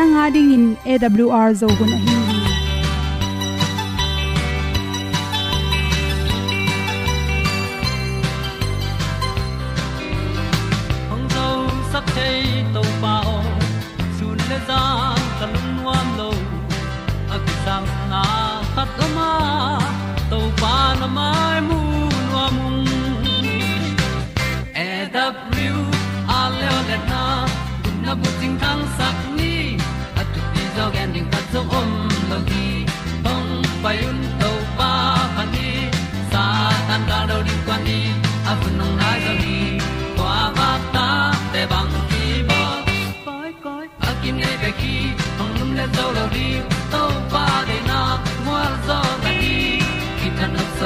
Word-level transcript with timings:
Nanga 0.00 0.26
ding 0.34 0.50
in 0.56 0.64
awr 0.96 1.48
zo 1.60 1.68
gun 1.78 1.92
a 1.96 2.02
hi 2.04 2.29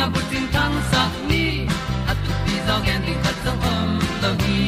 na 0.00 0.06
bu 0.12 0.20
tin 0.30 0.44
tan 0.54 0.72
sa 0.90 1.02
ni 1.28 1.44
at 2.10 2.18
tu 2.24 2.32
pi 2.44 2.54
zong 2.66 2.86
en 2.92 3.00
ding 3.06 3.20
khat 3.24 3.36
song 3.44 3.64
om 3.72 3.88
lo 4.22 4.30
gi 4.42 4.60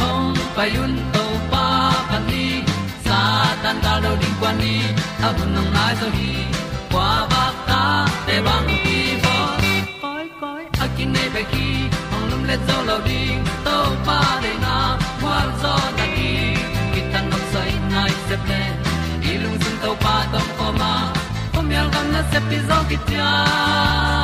hong 0.00 0.38
pai 0.56 0.70
un 0.84 0.94
to 1.14 1.24
pa 1.52 1.66
pan 2.08 2.22
ni, 2.30 2.46
sa 3.04 3.18
tan 3.62 3.76
da 3.84 3.92
lo 4.04 4.12
ding 4.22 4.36
kwan 4.40 4.54
ni, 4.62 4.74
a 5.26 5.28
bu 5.36 5.44
nang 5.54 5.68
mai 5.74 5.92
zo 6.00 6.08
hi 6.16 6.30
kwa 6.92 7.10
ba 7.32 7.44
ta 7.68 7.82
te 8.26 8.36
bang 8.46 8.68
ki 8.84 8.98
bo 9.24 9.36
koi 10.02 10.26
koi 10.40 10.62
a 10.84 10.86
kin 10.96 11.08
nei 11.14 11.28
ba 11.34 11.42
ki 11.52 11.68
ong 12.14 12.26
lum 12.30 12.42
le 12.50 12.56
zo 12.66 12.76
lo 12.88 12.96
ding 13.08 13.40
to 13.66 13.76
pa 14.06 14.18
de 14.42 14.52
na 14.64 14.76
kwa 15.20 15.36
zo 15.62 15.74
na 15.98 16.06
ki 16.16 16.32
ki 16.92 17.00
tan 17.12 17.24
nok 17.30 17.44
sai 17.52 17.70
nai 17.94 18.12
se 18.26 18.36
ple 18.44 18.62
ilung 19.32 19.58
sun 19.62 19.76
to 19.84 19.90
pa 20.04 20.16
tom 20.34 20.48
ko 20.58 20.66
ma 20.80 20.92
pom 21.54 21.66
yal 21.76 21.88
gam 21.94 22.06
na 22.14 22.20
se 22.34 22.38
pi 22.48 22.58
zo 22.68 22.78
ki 22.90 22.98
tia 23.06 23.30
ong 24.18 24.21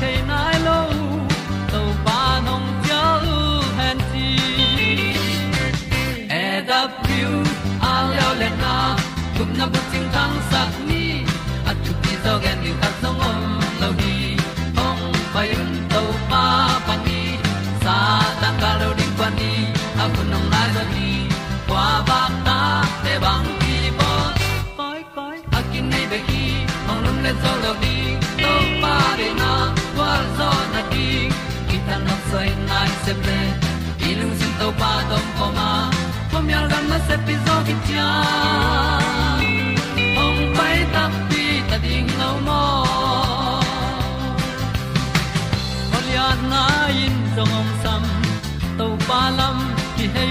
canine. 0.00 0.57
Se 33.08 33.14
ple 33.24 34.14
lung 34.20 34.34
sin 34.38 34.52
to 34.60 34.68
pa 34.80 34.92
tom 35.10 35.26
ko 35.38 35.46
ma 35.58 35.68
pom 36.30 36.48
yal 36.52 36.66
gam 36.72 36.84
na 36.92 36.98
se 37.06 37.16
pi 37.26 37.34
zo 37.44 37.54
ki 37.66 37.74
tia 37.86 38.08
ong 40.24 40.40
pai 40.56 40.76
ta 40.94 41.04
pi 41.28 41.44
ta 41.70 41.76
ding 41.84 42.10
lo 42.20 42.30
mo 42.46 42.62
Olian 45.96 46.40
na 46.52 46.64
in 47.04 47.16
zong 47.36 47.54
om 47.60 47.70
sam 47.82 48.04
to 48.78 48.86
pa 49.08 49.22
lam 49.38 49.58
ki 49.96 50.06
hay 50.14 50.30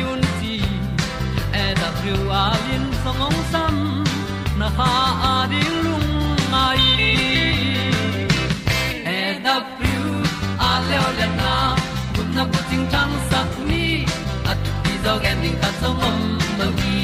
ding 15.47 15.59
ta 15.61 15.69
song 15.81 15.99
om 16.09 16.19
lo 16.59 16.67
gi 16.79 16.97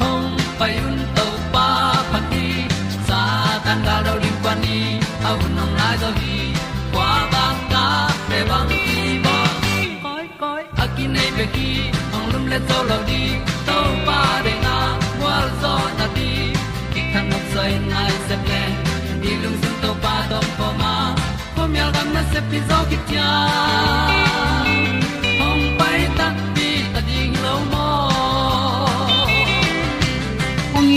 hong 0.00 0.28
pai 0.58 0.72
un 0.86 0.98
to 1.16 1.26
pa 1.54 1.66
phát 2.10 2.24
đi. 2.32 2.48
sa 3.08 3.20
tan 3.64 3.78
ga 3.86 3.96
do 4.06 4.12
ri 4.22 4.30
đi, 4.44 4.54
ni 4.64 4.78
au 5.28 5.38
nong 5.56 5.74
lai 5.78 5.96
do 6.02 6.10
gi 6.20 6.36
kwa 6.94 7.10
ba 7.32 7.44
ta 7.72 7.84
pe 8.28 8.38
bang 8.50 8.68
ki 8.84 9.00
bo 9.24 9.36
koi 10.04 10.26
koi 10.42 10.62
a 10.82 10.86
ki 10.96 11.04
nei 11.14 11.30
be 11.36 11.44
ki 11.56 11.68
ong 12.16 12.26
lum 12.32 12.44
le 12.52 12.58
zo 12.68 12.78
lo 12.90 12.98
di 13.10 13.22
to 13.68 13.78
pa 14.06 14.20
de 14.44 14.54
na 14.66 14.76
wa 15.22 15.36
zo 15.62 15.74
na 15.98 16.06
đi. 16.16 16.30
ki 16.92 17.00
kan 17.12 17.24
nok 17.30 17.44
sai 17.54 17.72
nai 17.92 18.12
se 18.26 18.36
ple 18.44 18.62
ni 19.22 19.32
lung 19.42 19.58
sun 19.62 19.74
to 19.82 19.90
pa 20.06 20.14
do 20.30 20.40
po 20.58 20.66
ma. 20.80 20.94
Po 21.54 21.62
mi 21.72 21.78
al 21.84 21.90
gam 21.96 22.08
na 22.16 22.22
se 22.32 22.40
pi 22.50 22.58
zo 22.68 22.78
ki 22.90 22.98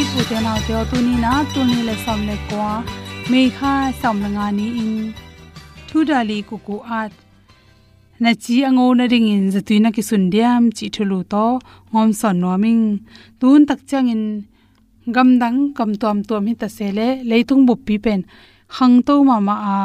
ong 0.06 0.12
i 0.12 0.18
pu 0.18 0.24
te 0.30 0.38
nau 0.46 0.57
te 0.68 0.74
o 0.80 0.84
tu 0.92 0.98
ni 1.07 1.16
na 1.24 1.34
tu 1.54 1.62
ni 1.69 1.78
le 1.88 1.96
som 2.06 2.19
le 2.30 2.36
kwa 2.48 2.72
me 3.31 3.42
kha 3.57 3.74
som 4.02 4.18
la 4.24 4.30
nga 4.36 4.48
ni 4.57 4.68
in 4.81 4.92
thu 5.90 5.98
dali 6.10 6.38
ku 6.50 6.56
ku 6.68 6.75
at 7.00 7.12
na 8.24 8.31
chi 8.44 8.56
ango 8.69 8.86
na 9.00 9.06
ring 9.13 9.28
in 9.36 9.46
zatui 9.54 9.78
na 9.81 9.90
ki 9.96 10.04
sun 10.10 10.24
diam 10.34 10.63
chi 10.78 10.86
thulu 10.96 11.19
to 11.34 11.46
ngom 11.92 12.10
son 12.19 12.36
no 12.42 12.52
ming 12.63 12.86
tun 13.40 13.62
tak 13.69 13.80
chang 13.90 14.10
in 14.13 14.24
gam 15.16 15.30
dang 15.42 15.60
kam 15.78 15.92
tom 16.02 16.18
tom 16.30 16.44
hi 16.50 16.54
ta 16.62 16.68
se 16.78 16.88
le 16.98 17.07
leitung 17.30 17.63
bu 17.68 17.74
pi 17.86 17.96
pen 18.06 18.22
hang 18.75 18.96
to 19.07 19.16
ma 19.30 19.38
ma 19.48 19.56
a 19.75 19.78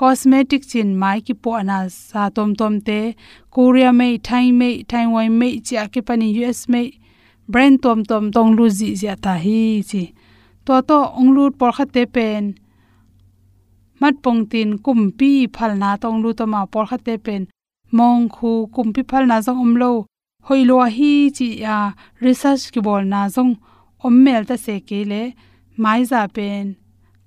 cosmetic 0.00 0.62
chin 0.70 0.88
mai 1.02 1.18
ki 1.26 1.34
po 1.42 1.50
na 1.68 1.78
sa 2.10 2.22
tom 2.36 2.50
tom 2.60 2.74
te 2.86 3.00
korea 3.54 3.90
me 4.00 4.08
thai 4.28 4.46
me 4.60 4.68
taiwan 4.90 5.30
me 5.40 5.48
chi 5.66 5.74
ke 5.92 6.00
pani 6.08 6.28
us 6.50 6.60
me 6.72 6.82
brain 7.48 7.78
tom 7.78 8.04
tom, 8.04 8.24
tong 8.34 8.50
lu 8.56 8.64
ji 8.78 8.88
zia 9.00 9.14
ta 9.24 9.34
hi 9.44 9.82
chi 9.90 10.04
to 10.64 10.74
to, 10.88 10.98
ong 11.18 11.30
lu 11.36 11.44
por 11.58 11.72
kha 11.76 11.84
te 11.94 12.02
pen. 12.14 12.44
Mat 14.00 14.14
pong 14.24 14.42
tin 14.50 14.70
kum 14.84 15.00
pi 15.18 15.30
phal 15.54 15.72
na 15.82 15.90
tong 16.02 16.18
lu 16.22 16.30
to 16.38 16.44
ma 16.52 16.60
por 16.72 16.86
kha 16.90 16.98
te 17.06 17.14
pen. 17.26 17.42
Mong 17.96 18.24
khu 18.34 18.50
kum 18.74 18.88
pi 18.94 19.02
phal 19.10 19.24
na 19.30 19.36
zong 19.46 19.60
om 19.64 19.72
lo. 19.82 19.92
Hoi 20.46 20.62
lo 20.70 20.76
hi 20.96 21.12
chi 21.36 21.48
ya 21.64 21.76
research 22.24 22.64
ki 22.72 22.80
bol 22.86 23.02
na 23.12 23.20
zong 23.34 23.52
om 24.06 24.14
mel 24.24 24.42
ta 24.48 24.56
se 24.64 24.74
ke 24.88 25.00
le. 25.10 25.22
Mai 25.82 26.00
za 26.10 26.20
pen. 26.36 26.64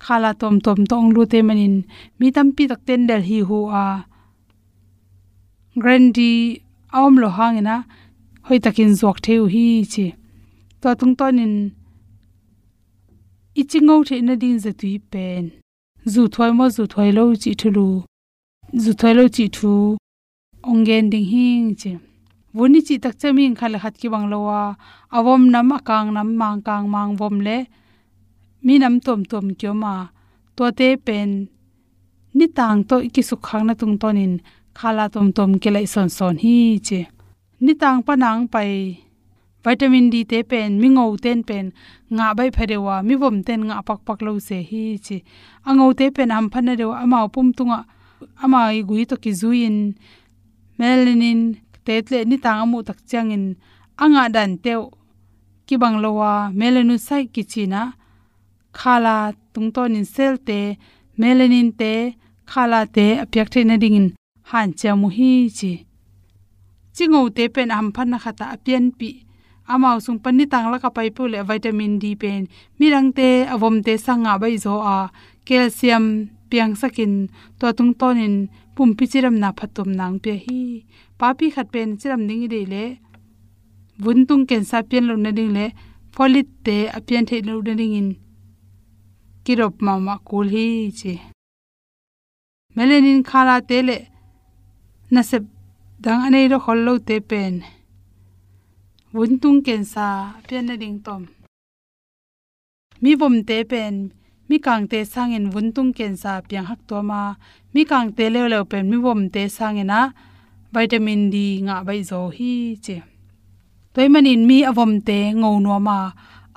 Khala 0.04 0.32
tom 0.42 0.56
tom, 0.66 0.80
tong 0.92 1.08
lu 1.16 1.22
te 1.32 1.40
manin. 1.48 1.76
Mi 2.20 2.28
tam 2.36 2.48
pi 2.56 2.64
tak 2.72 2.82
ten 2.88 3.02
del 3.10 3.24
hi 3.30 3.40
hu 3.48 3.60
a. 3.84 3.86
Grandi 5.82 6.34
awm 7.00 7.14
lo 7.22 7.30
hangena 7.38 7.78
hoi 8.48 8.60
takin 8.66 8.92
zok 9.02 9.18
theu 9.26 9.44
hi 9.54 9.66
chi. 9.94 10.06
To 10.82 10.90
tung 11.00 11.16
tonin 11.20 11.54
ichingo 13.60 13.96
the 14.08 14.16
na 14.28 14.34
din 14.42 14.58
za 14.64 14.72
tui 14.80 15.00
pen. 15.12 15.44
Zu 16.14 16.22
thoi 16.34 16.52
mo 16.58 16.66
zu 16.76 16.84
thoi 16.94 17.10
lo 17.18 17.24
chi 17.44 17.52
thulu. 17.62 17.88
Zu 18.84 18.92
thoi 19.00 19.14
lo 19.18 19.24
chi 19.36 19.46
thu 19.56 19.74
ongen 20.70 21.06
ding 21.12 21.28
hing 21.32 21.68
chi. 21.82 21.92
Woni 22.58 22.80
chi 22.88 22.96
tak 23.04 23.16
chami 23.22 23.46
khal 23.60 23.74
khat 23.84 23.96
ki 24.00 24.08
bang 24.14 24.28
lowa 24.32 24.62
awom 25.18 25.42
nam 25.54 25.72
akang 25.78 26.10
nam 26.16 26.30
mang 26.42 26.60
kang 26.68 26.86
mang 26.94 27.12
vom 27.20 27.36
le. 27.46 27.58
Mi 28.66 28.74
nam 28.84 28.96
tom 29.06 29.22
tom 29.32 29.46
kyo 29.60 29.72
ma. 29.84 29.96
To 30.56 30.64
te 30.80 30.88
pen. 31.06 31.30
Ni 32.38 32.46
tang 32.58 32.80
to 32.90 32.96
ki 33.14 33.22
su 33.30 33.36
khang 33.48 33.66
na 33.68 33.74
tung 33.82 33.96
tonin 34.02 34.34
khala 34.78 35.06
tom 35.14 35.28
tom 35.38 35.52
ke 35.62 35.70
lai 35.76 35.86
son 35.94 36.10
son 36.18 36.36
hi 36.44 36.58
che 36.88 37.00
ni 37.60 37.74
tang 37.81 38.00
pa 38.06 38.13
nang 38.16 38.48
pai 38.54 38.72
vitamin 39.66 40.10
d 40.13 40.16
te 40.31 40.40
pen, 40.52 40.72
mi 40.81 40.88
ngau 40.96 41.12
ten 41.24 41.40
pen, 41.50 41.66
nga 42.16 42.25
bai 42.38 42.50
pharewa, 42.56 42.96
mi 43.07 43.16
vom 43.22 43.38
ten 43.48 43.62
nga 43.68 43.81
pak 43.88 44.00
pak 44.07 44.19
lo 44.25 44.31
se 44.48 44.57
hi 44.69 44.84
chi. 45.06 45.18
Angau 45.68 45.92
te 46.00 46.06
pen 46.16 46.30
am 46.36 46.46
phana 46.54 46.74
rewa 46.80 46.96
ama 47.04 47.19
pum 47.34 47.48
tunga, 47.57 47.80
ama 48.44 48.60
i 48.80 48.81
gui 48.90 49.04
to 49.10 49.16
ki 49.24 49.31
zuin, 49.42 49.78
melanin, 50.78 51.42
tetle 51.86 52.19
ni 52.30 52.38
tang 52.44 52.60
amu 52.63 52.78
tak 52.88 53.00
changin. 53.10 53.46
Anga 54.04 54.24
dan 54.36 54.51
teu 54.63 54.81
ki 55.68 55.75
banglowa 55.81 56.31
melanu 56.60 56.96
sai 57.08 57.24
ki 57.34 57.44
china 57.51 57.81
khala 58.80 59.16
tungton 59.54 59.96
in 60.00 60.06
sel 60.16 60.36
te, 60.48 60.60
melanin 61.19 61.69
te, 61.80 61.94
khala 62.51 62.80
te 62.96 63.06
apyak 63.24 63.50
the 63.54 63.62
na 63.63 63.75
dingin 63.81 64.08
han 64.50 64.69
chamu 64.80 65.08
hi 65.18 65.31
chi 65.58 65.72
chingo 66.96 67.20
te 67.36 67.44
pen 67.56 67.70
am 67.78 67.88
phan 67.96 68.10
na 68.12 68.18
khata 68.24 68.46
apian 68.56 68.86
pi. 69.00 69.10
Amao 69.72 69.98
sung 70.06 70.20
pan 70.24 70.38
ni 70.38 70.46
tang 70.52 70.68
la 70.72 70.78
ka 70.84 70.90
pai 70.96 71.10
pu 71.16 71.24
le 71.34 71.40
vitamin 71.50 71.94
d 72.02 72.06
pen. 72.22 72.42
Mirang 72.80 73.10
te, 73.18 73.30
avom 73.54 73.76
te 73.86 73.94
sanga 74.06 74.34
bai 74.42 74.56
zo 74.66 74.74
a 74.96 74.98
calcium 75.48 76.06
piang 76.50 76.74
sakin 76.82 77.14
to 77.60 77.68
tung 77.78 77.94
tonin, 78.00 78.36
pum 78.76 78.90
pi 78.98 79.06
chiram 79.12 79.36
na 79.42 79.50
phatum 79.58 79.90
nang 80.00 80.18
pe 80.24 80.34
hi. 80.44 80.62
Pa 81.20 81.28
pi 81.38 81.46
khat 81.56 81.68
pen 81.74 81.90
chiram 82.00 82.22
ning 82.30 82.46
de 82.54 82.62
le. 82.74 82.86
Bun 84.02 84.20
tung 84.28 84.46
ken 84.50 84.64
sa 84.70 84.78
pian 84.90 85.06
lo 85.10 85.16
na 85.16 85.32
ding 85.38 85.54
le. 85.58 85.66
Folit 86.14 86.48
te 86.66 86.78
apian 86.98 87.26
the 87.30 87.38
lo 87.48 87.62
na 87.68 87.74
ding 87.80 87.96
in. 88.00 88.10
Kirop 89.44 89.76
ma 89.86 89.94
ma 90.06 90.16
kul 90.28 90.48
hi 90.56 90.68
chi. 91.00 91.14
Melanin 92.76 93.20
khala 93.30 93.56
te 93.70 93.78
le. 93.88 93.98
Na 95.14 95.22
sep 95.30 95.44
dang 96.06 96.22
anei 96.28 96.46
ro 96.52 96.57
khol 96.66 96.80
lo 96.88 96.94
te 97.07 97.16
pen 97.30 97.54
vun 99.16 99.31
tung 99.42 99.60
ken 99.66 99.84
sa 99.94 100.07
pian 100.48 100.63
na 100.68 100.75
ding 100.81 100.98
tom 101.06 101.22
mi 103.02 103.12
bom 103.19 103.36
te 103.48 103.57
pen 103.72 103.94
mi 104.48 104.57
kang 104.66 104.86
te 104.92 105.00
sangin 105.13 105.46
vun 105.54 105.68
tung 105.75 105.92
ken 105.98 106.13
sa 106.22 106.31
piang 106.48 106.68
hak 106.69 106.81
to 106.90 106.98
ma 107.10 107.22
mi 107.74 107.81
kang 107.92 108.10
te 108.18 108.25
le 108.34 108.42
le 108.54 108.60
pen 108.72 108.86
mi 108.92 108.98
bom 109.06 109.22
te 109.34 109.44
sangena 109.57 110.00
vitamin 110.74 111.22
d 111.34 111.36
nga 111.66 111.75
bai 111.88 112.02
zo 112.10 112.19
hi 112.38 112.54
che 112.86 112.98
toy 113.94 114.08
manin 114.13 114.42
mi 114.50 114.58
avom 114.72 114.94
te 115.08 115.19
ngo 115.40 115.51
no 115.66 115.75
ma 115.88 116.00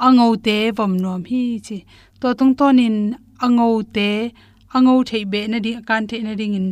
ango 0.07 0.29
te 0.47 0.57
vom 0.77 0.93
nom 1.03 1.23
hi 1.31 1.43
chi 1.67 1.79
to 2.21 2.29
tung 2.39 2.55
tonin 2.59 2.97
ango 3.45 3.69
te 3.97 4.11
ango 4.75 4.95
thei 5.09 5.25
be 5.33 5.41
na 5.53 5.59
di, 5.65 5.71
kan 5.89 6.03
thei 6.11 6.21
na 6.27 6.33
ding 6.41 6.55
in 6.59 6.67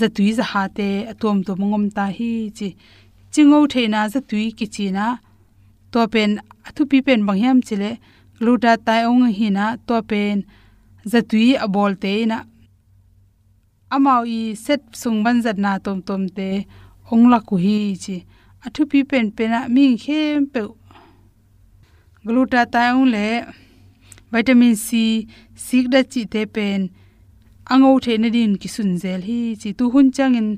za 0.00 0.08
tui 0.16 0.32
za 0.38 0.44
ha 0.50 0.62
te 0.78 0.88
atom 1.12 1.36
to 1.46 1.52
mongom 1.60 1.84
ta 1.96 2.04
hi 2.16 2.30
chi. 2.58 2.68
Chingo 3.32 3.58
thei 3.72 3.86
na 3.94 4.00
za 4.12 4.20
tui 4.30 4.44
ki 4.58 4.66
chi 4.74 4.86
na, 4.96 5.06
to 5.92 6.00
pen 6.12 6.30
athu 6.68 6.82
pi 6.90 6.98
pen 7.06 7.20
bang 7.26 7.40
hiam 7.42 7.58
chile. 7.68 7.90
Gluta 8.38 8.72
tai 8.86 9.02
ong 9.10 9.26
hi 9.38 9.48
na, 9.58 9.66
to 9.86 9.96
pen 10.10 10.36
za 11.12 11.20
tui 11.30 11.48
abol 11.64 11.92
te 12.02 12.12
na. 12.30 12.38
Amao 13.94 14.22
i 14.38 14.40
set 14.64 14.80
sung 15.00 15.18
ban 15.24 15.36
zat 15.44 15.58
na 15.64 15.72
tom 15.84 15.98
tom 16.08 16.22
te 16.36 16.48
ong 17.12 17.24
la 17.32 17.38
ku 17.48 17.56
hi 17.64 17.78
chi. 18.04 18.16
Athu 18.66 18.82
pi 18.90 18.98
pen 19.10 19.26
pena 19.36 19.58
mi 19.74 19.84
khem 20.04 20.46
pe 20.52 20.60
gluta 22.26 22.60
tai 22.72 22.88
ong 22.96 23.08
le 23.14 23.26
vitamin 24.32 24.74
c, 24.86 24.88
sik 25.66 25.84
da 25.92 26.00
chi 26.12 26.22
te 26.32 26.42
pen 26.56 26.80
ango 27.70 27.98
the 27.98 28.18
na 28.18 28.28
din 28.28 28.56
ki 28.56 28.68
sun 28.68 28.90
zel 29.02 29.20
hi 29.28 29.38
chi 29.60 29.70
tu 29.78 29.90
hun 29.92 30.10
chang 30.16 30.34
in 30.40 30.48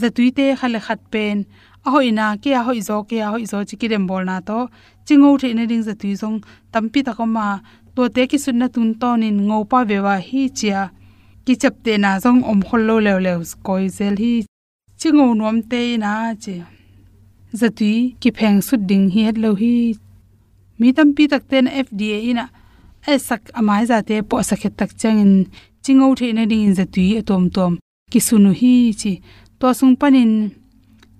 za 0.00 0.08
tui 0.16 0.30
te 0.30 0.54
khale 0.60 0.80
khat 0.86 1.00
pen. 1.12 1.46
A 1.86 1.90
hoi 1.90 2.10
na 2.18 2.36
ke, 2.42 2.50
a 2.60 2.62
hoi 2.66 2.80
zo 2.88 2.96
ke, 3.08 3.16
a 3.26 3.28
hoi 3.32 3.44
zo 3.44 3.58
chi 3.68 3.76
ki 3.80 3.88
dem 3.92 4.06
bol 4.06 4.24
na 4.24 4.40
to. 4.48 4.58
Chingo 5.06 5.30
the 5.40 5.52
na 5.54 5.64
ding 5.70 5.82
za 5.88 5.94
tui 6.00 6.12
zong 6.22 6.38
tampi 6.72 7.00
ta 7.06 7.12
ko 7.18 7.26
ma. 7.26 7.46
To 7.94 8.08
te 8.14 8.22
ki 8.30 8.38
sun 8.44 8.58
na 8.60 8.68
tun 8.74 8.94
ton 9.00 9.22
in 9.28 9.38
ngo 9.46 9.58
pa 9.70 9.84
ve 9.88 9.98
wa 10.06 10.16
hi 10.28 10.42
chia. 10.58 10.82
Ki 11.44 11.54
chap 11.62 11.74
te 11.84 11.92
na 12.04 12.10
zong 12.24 12.40
om 12.50 12.60
khol 12.68 12.82
lo 12.88 12.96
lew 13.06 13.18
lew 13.26 13.40
koi 13.66 13.84
zel 13.96 14.16
hi. 14.22 14.34
Chingo 15.00 15.26
nom 15.40 15.58
te 15.70 15.80
na 16.04 16.12
che 16.44 16.56
za 17.60 17.68
tui 17.78 18.16
ki 18.20 18.30
pheng 18.38 18.58
su 18.66 18.74
ding 18.88 19.06
hi 19.14 19.20
het 19.28 19.38
lo 19.44 19.50
hi. 19.62 19.74
Mi 20.78 20.88
tampi 20.96 21.24
tak 21.32 21.44
ten 21.50 21.66
fda 21.86 22.16
ina 22.30 22.44
e 23.12 23.14
sak 23.28 23.42
amai 23.58 23.82
za 23.90 23.98
te 24.08 24.16
po 24.28 24.36
sakhet 24.48 24.74
tak 24.78 24.90
changin 25.00 25.32
chingo 25.84 26.16
the 26.16 26.32
na 26.32 26.46
ding 26.46 26.64
in 26.68 26.74
za 26.74 26.84
tui 26.86 27.18
atom 27.18 27.50
tom 27.50 27.78
ki 28.10 28.18
sunu 28.18 28.52
hi 28.60 28.92
chi. 29.00 29.20
To 29.60 29.74
sung 29.74 29.96
panin 29.96 30.32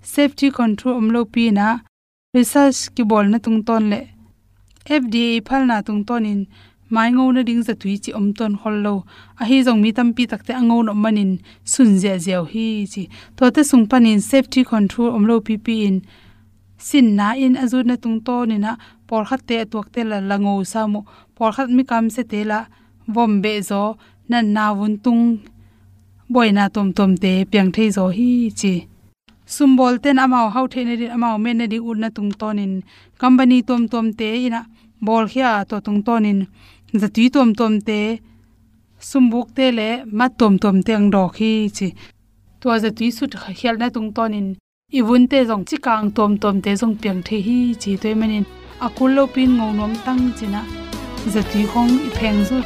safety 0.01 0.49
control 0.49 0.95
omlo 1.01 1.21
pi 1.33 1.51
na. 1.51 1.67
Research 2.33 2.79
ki 2.95 3.03
bol 3.03 3.25
na 3.29 3.37
tung 3.37 3.63
ton 3.63 3.83
le. 3.91 4.01
Fda 4.87 5.25
phal 5.47 5.67
na 5.67 5.81
tung 5.81 6.03
ton 6.07 6.25
in. 6.25 6.41
Mai 6.89 7.09
ngo 7.11 7.25
na 7.33 7.41
ding 7.43 7.61
za 7.67 7.73
tui 7.81 7.95
chi 8.03 8.11
om 8.19 8.33
ton 8.33 8.53
hol 8.61 8.77
lo. 8.85 8.95
A 9.39 9.43
hi 9.49 9.57
jong 9.65 9.81
mi 9.83 9.91
tam 9.97 10.09
pi 10.15 10.23
takte 10.31 10.53
ango 10.61 10.81
no 10.81 10.93
manin 11.03 11.31
sun 11.63 11.89
je 12.01 12.13
jeo 12.25 12.43
hi 12.53 12.67
chi. 12.93 13.03
To 13.37 13.51
te 13.55 13.61
sung 13.63 13.85
panin 13.91 14.19
safety 14.31 14.63
control 14.71 15.13
omlo 15.17 15.35
pi 15.45 15.55
pi 15.65 15.75
in. 15.87 15.97
Sin 16.87 17.15
na 17.17 17.27
in 17.43 17.53
azu 17.63 17.83
na 17.85 17.95
tung 18.03 18.19
to 18.25 18.45
ni 18.49 18.57
na 18.57 18.71
por 19.07 19.23
khat 19.29 19.41
te 19.47 19.57
tuak 19.71 19.87
te 19.93 20.01
la 20.03 20.17
lango 20.29 20.53
sa 20.71 20.87
mo. 20.87 21.05
Por 21.35 21.51
khat 21.55 21.69
mi 21.69 21.83
kam 21.89 22.09
se 22.09 22.23
te 22.31 22.43
la. 22.51 22.59
Bombe 23.07 23.61
zo 23.69 23.83
na 24.29 24.37
na 24.55 24.65
wun 24.77 24.93
tung 25.05 25.23
boina 26.33 26.65
tom 26.75 26.89
tom 26.97 27.11
te 27.23 27.31
piang 27.51 27.71
thei 27.75 27.89
zo 27.97 28.05
hi 28.17 28.29
chi. 28.59 28.73
Sumbol 29.55 29.93
ten 30.03 30.17
amao 30.23 30.47
hau 30.55 30.65
the 30.73 30.81
ne 30.83 30.95
amao 31.15 31.37
men 31.43 31.57
ne 31.59 31.65
di 31.73 31.77
un 31.89 31.99
na 31.99 32.09
tung 32.09 32.31
tonin. 32.39 32.73
Company 33.21 33.57
tom 33.69 33.81
tom 33.91 34.07
te 34.19 34.27
ina 34.45 34.61
bol 35.05 35.25
khia 35.31 35.51
to 35.69 35.75
tung 35.85 36.01
tonin. 36.07 36.39
Za 37.01 37.07
ti 37.15 37.23
tom 37.35 37.49
tom 37.59 37.73
te, 37.87 37.99
sumbuk 39.09 39.47
te 39.57 39.65
le 39.77 39.89
ma 40.17 40.27
tom 40.39 40.53
tom 40.63 40.77
te 40.85 40.91
ang 40.99 41.09
do 41.13 41.23
khi 41.35 41.51
chi. 41.77 41.87
To 42.61 42.67
za 42.83 42.89
ti 42.97 43.05
sut 43.17 43.33
khial 43.57 43.75
na 43.81 43.87
tung 43.95 44.09
tonin. 44.17 44.47
Ibun 44.99 45.23
te 45.31 45.39
jong 45.49 45.65
chi 45.69 45.77
kang 45.85 46.07
tom 46.17 46.31
tom 46.41 46.55
te 46.63 46.71
jong 46.79 46.95
piang 47.01 47.21
the 47.27 47.37
hi 47.47 47.57
chi 47.81 47.91
toy 48.01 48.15
manin 48.19 48.45
akul 48.85 49.11
lo 49.17 49.23
pin 49.33 49.51
ngau 49.57 49.71
nom 49.79 49.93
tang 50.05 50.23
china 50.37 50.61
za 51.33 51.41
ti 51.51 51.61
hong 51.71 51.93
i 52.07 52.09
pheng 52.17 52.39
zu 52.49 52.57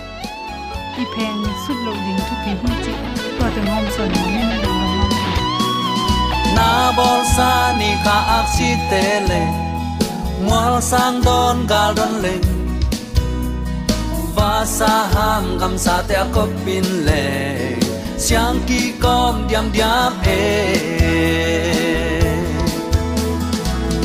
i 1.04 1.06
pheng 1.16 1.44
sut 1.64 1.80
lo 1.86 1.92
ding 2.06 2.22
tu 2.28 2.36
pi 2.44 2.52
hu 2.62 2.70
chi 2.84 2.94
to 3.38 3.46
te 3.56 3.62
ngom 3.68 3.86
son 3.96 4.10
ni 4.14 4.24
na 4.36 4.56
lo 4.64 4.74
na 6.58 6.70
bol 6.98 7.22
sa 7.36 7.52
ni 7.80 7.92
kha 8.06 8.18
ak 8.38 8.48
si 8.56 8.70
te 8.90 9.04
le 9.30 9.42
mual 10.48 10.76
sang 10.90 11.20
don 11.28 11.62
gal 11.72 11.92
don 12.00 12.14
le 12.26 12.34
va 14.36 14.52
sa 14.78 14.92
ham 15.14 15.46
gam 15.62 15.80
sa 15.86 15.96
te 16.10 16.20
ko 16.36 16.44
pin 16.66 16.92
le 17.08 17.24
siang 18.26 18.60
ki 18.68 18.82
kom 19.04 19.36
diam 19.50 19.72
diam 19.76 20.14
e. 20.36 20.44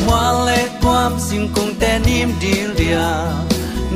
Mual 0.07 0.37
le 0.49 0.61
kwam 0.81 1.13
sing 1.27 1.47
kung 1.55 1.75
te 1.83 1.93
nim 2.07 2.31
dil 2.43 2.71
dia 2.81 3.11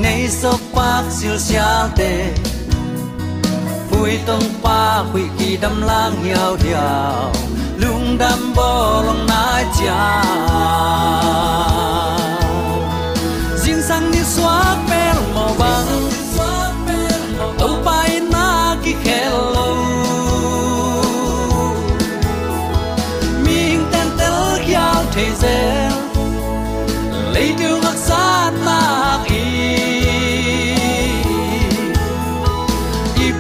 nei 0.02 0.22
so 0.40 0.52
pak 0.74 1.04
sil 1.18 1.36
sia 1.48 1.72
te 1.98 2.12
hui 3.98 4.18
tông 4.26 4.42
pa 4.62 4.98
hui 5.12 5.22
kỳ 5.38 5.56
đâm 5.56 5.82
lang 5.82 6.24
hiao 6.24 6.56
hiao 6.64 7.32
lung 7.76 8.18
đâm 8.18 8.54
bò 8.56 9.02
lòng 9.02 9.26
na 9.28 9.62
cha 9.80 10.24
riêng 13.56 13.82
sang 13.82 14.10
đi 14.12 14.18
xóa 14.24 14.76
bel 14.90 15.16
màu 15.34 15.48
vàng 15.58 16.10
tàu 17.58 17.68
bay 17.84 18.20
na 18.32 18.76
kỳ 18.84 18.94
khe 19.04 19.30
lâu. 19.30 19.76
Mình 23.44 23.84
tên 23.92 24.06
tel 24.18 24.62
hiao 24.66 25.04
thế 25.14 25.26
giới 25.40 25.87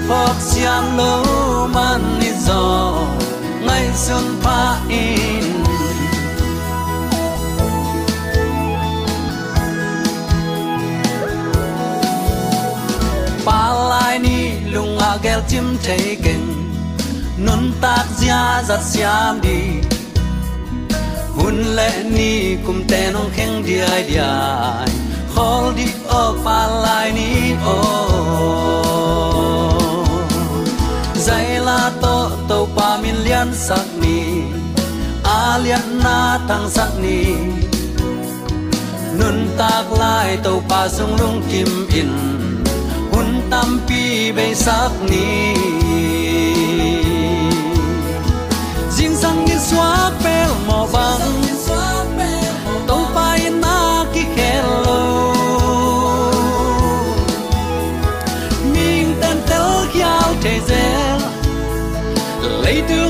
phok 0.08 0.36
siam 0.48 0.84
lo 0.98 1.12
man 1.74 2.02
ni 2.20 2.30
zo 2.46 2.62
ngai 3.66 3.86
sun 4.04 4.26
pa 4.44 4.60
in. 4.88 5.46
Pa 13.46 13.60
lai 13.90 14.14
ni 14.24 14.38
lunga 14.72 15.10
gel 15.24 15.40
chim 15.50 15.66
thei 15.84 16.06
ken 16.24 16.42
nun 17.44 17.62
tak 17.82 18.06
zia 18.18 18.42
zat 18.68 18.82
siam 18.90 19.34
đi. 19.44 19.60
Hun 21.36 21.56
lệ 21.76 21.92
ni 22.16 22.56
kum 22.66 22.78
te 22.88 23.00
nong 23.12 23.30
kheng 23.36 23.62
di 23.66 23.76
ai 23.80 24.02
di 24.08 24.16
lian 33.38 33.54
sak 33.54 33.86
ni, 34.02 34.50
a 35.22 35.62
lian 35.62 35.86
na 36.02 36.42
tang 36.48 36.66
sak 36.66 36.90
ni. 36.98 37.38
Nun 39.14 39.54
tak 39.54 39.86
lai 39.94 40.34
to 40.42 40.58
pa 40.66 40.90
sung 40.90 41.14
lung 41.20 41.38
kim 41.46 41.70
in, 42.00 42.10
hun 43.14 43.30
tam 43.46 43.78
pi 43.86 44.34
be 44.34 44.46
sak 44.54 44.90
ni. 45.10 45.54
Jin 48.96 49.14
sang 49.14 49.38
ni 49.46 49.54
swa 49.68 50.10
pel 50.18 50.50
mo 50.66 50.80
bang 50.90 51.47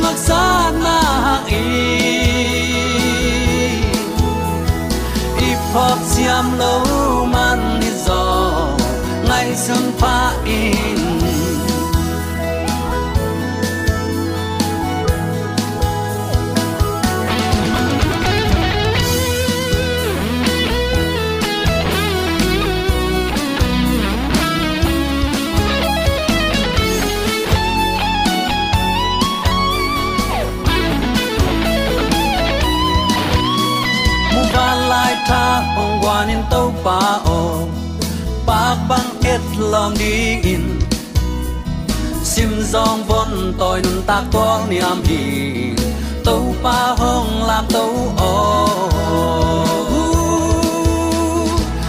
lấy 0.08 0.16
xa 0.16 0.70
na 0.84 1.42
y. 1.46 1.56
Y 5.40 5.54
phật 5.74 5.98
xiêm 6.06 6.58
lâu 6.58 7.24
man 7.24 7.80
đi 7.80 7.88
gió 8.06 8.52
ngày 9.28 9.56
xuân 9.56 9.92
pha 9.98 10.32
in. 10.44 11.17
Von 43.78 43.84
toy 43.84 43.92
nun 43.92 44.02
tak 44.06 44.24
tuang 44.32 44.70
niam 44.70 45.02
hi 45.04 45.74
tàu 46.24 46.54
pa 46.62 46.94
hong 46.98 47.46
lam 47.46 47.64
tàu 47.72 48.14
o 48.16 48.68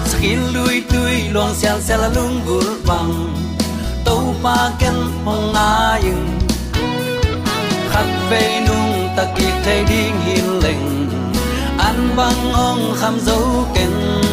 skin 0.05 0.39
lui 0.53 0.83
tui 0.89 1.29
luang 1.33 1.55
xiang 1.55 1.81
xe 1.81 1.97
la 1.97 2.09
lung 2.15 2.41
gul 2.47 2.65
bang 2.87 3.33
tàu 4.05 4.35
pa 4.43 4.71
ken 4.79 4.95
hong 5.25 5.53
aying 5.53 6.39
khát 7.91 8.05
về 8.29 8.61
nung 8.67 9.09
takik 9.17 9.53
thay 9.65 9.85
ding 9.89 10.21
hin 10.25 10.59
leng 10.63 11.09
an 11.77 12.09
băng 12.15 12.53
ong 12.53 12.93
kham 12.99 13.19
dấu 13.19 13.65
ken 13.75 13.89
nghe 14.21 14.28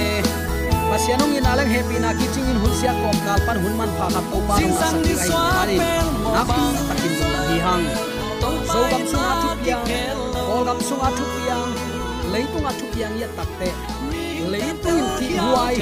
le 0.00 0.10
pasianong 0.90 1.36
in 1.38 1.46
alang 1.52 1.70
happy 1.74 1.96
na 2.00 2.10
kiching 2.18 2.48
in 2.52 2.58
hulsia 2.62 2.92
kom 3.02 3.16
kal 3.26 3.40
pan 3.46 3.56
hun 3.62 3.74
man 3.80 3.90
pha 3.98 4.06
to 4.14 4.38
pa 4.48 4.54
Sing 4.58 4.72
sang 4.80 4.96
màu 5.04 6.34
na 6.34 6.42
pi 6.48 6.60
takin 6.88 7.12
dum 7.20 7.32
hi 7.48 7.58
hang 7.66 7.84
zo 8.72 8.80
gam 8.90 9.02
sung 9.12 9.26
a 9.30 9.34
thup 9.42 9.58
yang 9.70 9.84
ko 10.46 10.56
gam 10.66 10.78
sung 10.88 11.02
a 11.06 11.10
thup 11.18 11.32
yang 11.48 11.68
leitung 12.32 12.66
a 12.70 12.72
thup 12.78 12.92
yang 12.94 13.14
ya 13.18 13.28
takte. 13.38 13.70
Leitung 14.52 14.98
in 15.00 15.08
ki 15.18 15.28
huai 15.42 15.76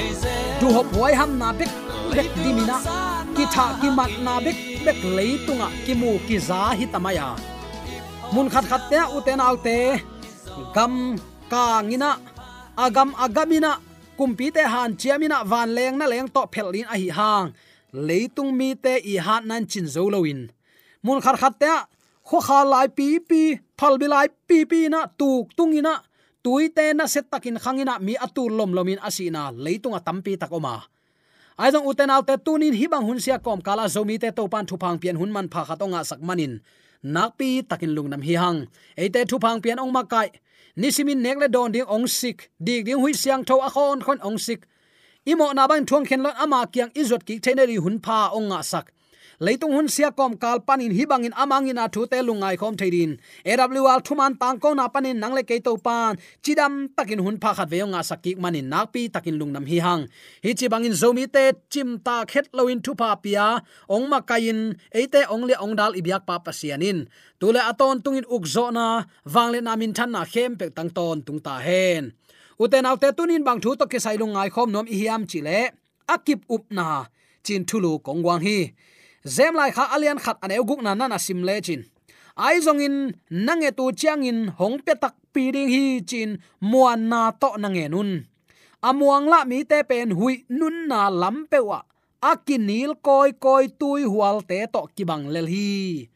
du 0.59 0.67
hop 0.75 0.87
huai 0.97 1.13
ham 1.19 1.31
na 1.41 1.49
bek 1.59 1.71
bek 2.15 2.27
dimina 2.43 2.77
ki 3.35 3.45
tha 3.53 3.65
ki 3.81 3.89
mat 3.97 4.11
na 4.25 4.33
bek 4.45 4.57
bek 4.85 4.99
leitunga 5.17 5.67
ki 5.85 5.93
mu 6.01 6.11
ki 6.27 6.37
za 6.49 6.61
hi 6.79 6.85
tamaya. 6.93 7.27
Mun 8.33 8.49
khat 8.53 8.65
khat 8.71 8.81
te 8.89 8.99
uten 9.17 9.39
autte 9.47 9.77
gam 10.75 10.93
ka 11.51 11.63
ngina 11.89 12.09
agam 12.85 13.09
agamina 13.25 13.71
kumpi 14.19 14.47
te 14.55 14.63
han 14.73 14.91
chiamina 14.99 15.37
van 15.51 15.69
leng 15.77 15.95
na 15.99 16.05
leng 16.11 16.27
to 16.35 16.43
phelin 16.53 16.87
a 16.93 16.95
hi 17.01 17.07
hang. 17.17 17.47
Leitung 18.07 18.51
mi 18.59 18.69
te 18.83 18.93
i 19.11 19.15
han 19.25 19.47
nan 19.49 19.63
chin 19.71 19.87
zo 19.95 20.03
loin 20.13 20.39
mun 21.05 21.19
khar 21.23 21.37
khat 21.41 21.55
te 21.61 21.71
kho 22.27 22.37
kha 22.47 22.59
lai 22.71 22.87
pi 22.97 23.07
pi, 23.29 23.41
phal 23.79 23.95
bi 24.01 24.07
lai 24.13 24.27
pi 24.47 24.57
pi 24.71 24.79
na, 24.93 24.99
tuk 25.19 25.45
tungina 25.57 25.93
tui 26.43 26.67
te 26.77 26.85
na 26.97 27.05
set 27.13 27.25
takin 27.31 27.57
khangina 27.63 27.93
mi 28.05 28.13
atu 28.25 28.43
lom 28.57 28.71
lomin 28.77 28.99
asina 29.07 29.41
leitunga 29.63 29.99
tampi 30.07 30.33
takoma 30.41 30.75
ai 31.61 31.69
jong 31.73 31.87
uten 31.89 32.11
alte 32.15 32.35
tunin 32.45 32.75
hibang 32.79 33.05
hunsia 33.07 33.39
kom, 33.45 33.59
kala 33.67 33.85
zomi 33.95 34.15
te 34.23 34.29
to 34.37 34.43
pan 34.51 34.65
thu 34.69 34.75
pian 35.01 35.17
hun 35.19 35.31
man 35.35 35.47
pha 35.53 35.61
khatonga 35.67 35.99
sakmanin 36.09 36.53
nakpi 37.15 37.63
takin 37.63 37.95
lungnam 37.95 38.21
hi 38.27 38.35
hang. 38.35 38.59
Eite 38.97 39.23
thu 39.29 39.39
phang 39.43 39.59
pian 39.63 39.79
ong 39.79 39.91
makai 39.91 40.29
nisimin 40.79 41.21
nekle 41.23 41.47
don 41.51 41.71
ding 41.71 41.87
ong 41.95 42.07
sik 42.07 42.49
dik 42.65 42.85
ding 42.85 42.99
hui 43.03 43.13
siang 43.13 43.43
tho 43.43 43.55
a 43.67 43.69
khon 43.69 43.99
khon 44.05 44.19
ong 44.27 44.39
sik. 44.39 44.61
Imo 45.25 45.51
na 45.53 45.67
bang 45.67 45.85
thuang 45.85 46.05
khen 46.07 46.23
lot 46.23 46.35
ama 46.39 46.59
kyang 46.73 46.91
izot 47.01 47.25
ki 47.27 47.39
theneri 47.43 47.75
hun 47.83 47.99
pha 47.99 48.29
ong 48.37 48.47
nga 48.49 48.61
sak 48.71 48.85
leitung 49.39 49.71
hun 49.71 49.87
sia 49.87 50.11
kom 50.11 50.35
kal 50.35 50.59
panin 50.67 50.91
hibangin 50.91 51.31
amangin 51.31 51.79
a 51.79 51.87
thu 51.87 52.03
te 52.11 52.19
lungai 52.27 52.55
khom 52.59 52.75
theidin 52.79 53.11
awl 53.47 54.01
thuman 54.07 54.33
tang 54.41 54.59
ko 54.59 54.73
na 54.75 54.85
panin 54.93 55.17
nangle 55.21 55.43
ke 55.49 55.63
to 55.63 55.77
pan. 55.77 56.17
Chidam 56.43 56.91
takin 56.97 57.19
hun 57.23 57.37
pha 57.41 57.53
khat 57.57 57.67
veonga 57.71 58.01
sakik 58.09 58.37
manin 58.43 58.67
nakpi 58.69 59.01
takin 59.07 59.39
lungnam 59.39 59.65
hi 59.71 59.79
hang. 59.85 60.03
Hi 60.43 60.51
chi 60.59 60.67
bangin 60.67 60.95
zomi 61.01 61.25
te 61.35 61.43
chim 61.71 61.89
ta 62.05 62.25
khet 62.31 62.45
loin 62.57 62.79
thu 62.85 62.91
pa 63.01 63.15
pia 63.23 63.63
ong 63.87 64.05
ma 64.11 64.19
kain 64.29 64.59
eite 64.99 65.21
ong 65.33 65.43
le 65.49 65.55
ong 65.63 65.75
dal 65.79 65.93
ibyak 65.99 66.23
pa 66.27 66.35
pasianin 66.45 67.07
tule 67.39 67.61
aton 67.71 68.03
tungin 68.03 68.27
ukzo 68.35 68.65
na 68.77 68.85
wangle 69.33 69.59
namin 69.63 69.91
than 69.97 70.11
na 70.11 70.21
khem 70.33 70.51
pek 70.59 70.75
tang 70.75 70.91
ton 70.97 71.17
tung 71.25 71.39
ta 71.39 71.55
hen. 71.67 72.11
Uten 72.59 72.83
autte 72.89 73.15
tunin 73.17 73.43
bang 73.47 73.59
thu 73.63 73.71
to 73.79 73.85
ke 73.87 73.99
sailung 74.03 74.35
ngai 74.35 74.49
khom 74.51 74.69
nom 74.75 74.85
i 74.93 74.95
hiam 74.99 75.23
chile 75.31 75.71
akip 76.13 76.41
up 76.49 76.65
na, 76.77 77.05
chin 77.45 77.63
thulu 77.69 77.91
kongwang 78.05 78.43
hi 78.47 78.59
zem 79.25 79.53
lai 79.55 79.71
kha 79.71 79.83
alian 79.95 80.19
khat 80.19 80.37
ane 80.43 80.55
guk 80.67 80.81
na 80.83 80.95
na 80.95 81.17
sim 81.17 81.43
le 81.43 81.61
chin. 81.61 81.83
Ai 82.39 82.63
zong 82.63 82.79
in 82.79 82.95
nange 83.29 83.69
tu 83.77 83.91
chiang 83.91 84.23
in 84.23 84.47
hong 84.59 84.79
pe 84.85 84.93
tak 84.95 85.15
pi 85.33 85.51
ding 85.51 85.69
hi 85.75 85.99
chin, 86.09 86.39
muan 86.61 87.11
na 87.11 87.31
to 87.31 87.49
nange 87.59 87.85
nun. 87.91 88.11
Amuang 88.79 89.27
la 89.27 89.43
mi 89.43 89.67
te 89.67 89.83
pen 89.83 90.09
hui 90.15 90.35
nun 90.49 90.87
na 90.87 91.09
lam 91.21 91.37
pe 91.51 91.59
wa. 91.59 91.79
Akinil 92.31 92.95
koi 93.05 93.31
koi 93.43 93.67
tui 93.79 94.03
hual 94.11 94.37
te 94.49 94.57
to 94.73 94.81
kibang 94.95 95.27
lel 95.33 95.47
hi. 95.53 96.07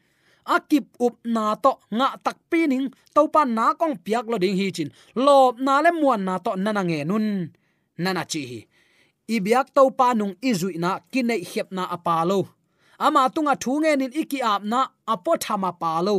Akip 0.54 0.86
up 1.00 1.16
na 1.24 1.56
to 1.64 1.72
nga 1.96 2.08
tak 2.24 2.36
pining 2.50 2.92
to 3.14 3.28
pan 3.32 3.48
na 3.56 3.72
kong 3.80 3.96
piak 4.04 4.24
lo 4.30 4.36
ding 4.40 4.56
hi 4.60 4.68
chin. 4.76 4.90
Lop 5.24 5.60
na 5.60 5.80
le 5.84 5.90
muan 5.92 6.24
na 6.24 6.34
to 6.44 6.56
nana 6.56 6.82
nge 6.88 7.00
nun. 7.04 7.26
Nana 8.02 8.22
chi 8.24 8.42
hi. 8.50 8.60
Ibyak 9.28 9.72
to 9.76 9.82
pa 9.98 10.12
nung 10.12 10.36
izui 10.40 10.76
na 10.80 10.90
kinai 11.12 11.44
hep 11.44 11.68
na 11.76 11.84
apalo 11.96 12.40
ama 13.06 13.22
tunga 13.34 13.54
thunge 13.62 13.92
nin 14.00 14.12
iki 14.22 14.38
ap 14.52 14.62
na 14.72 14.80
apo 15.12 15.32
thama 15.44 15.70
palo 15.82 16.16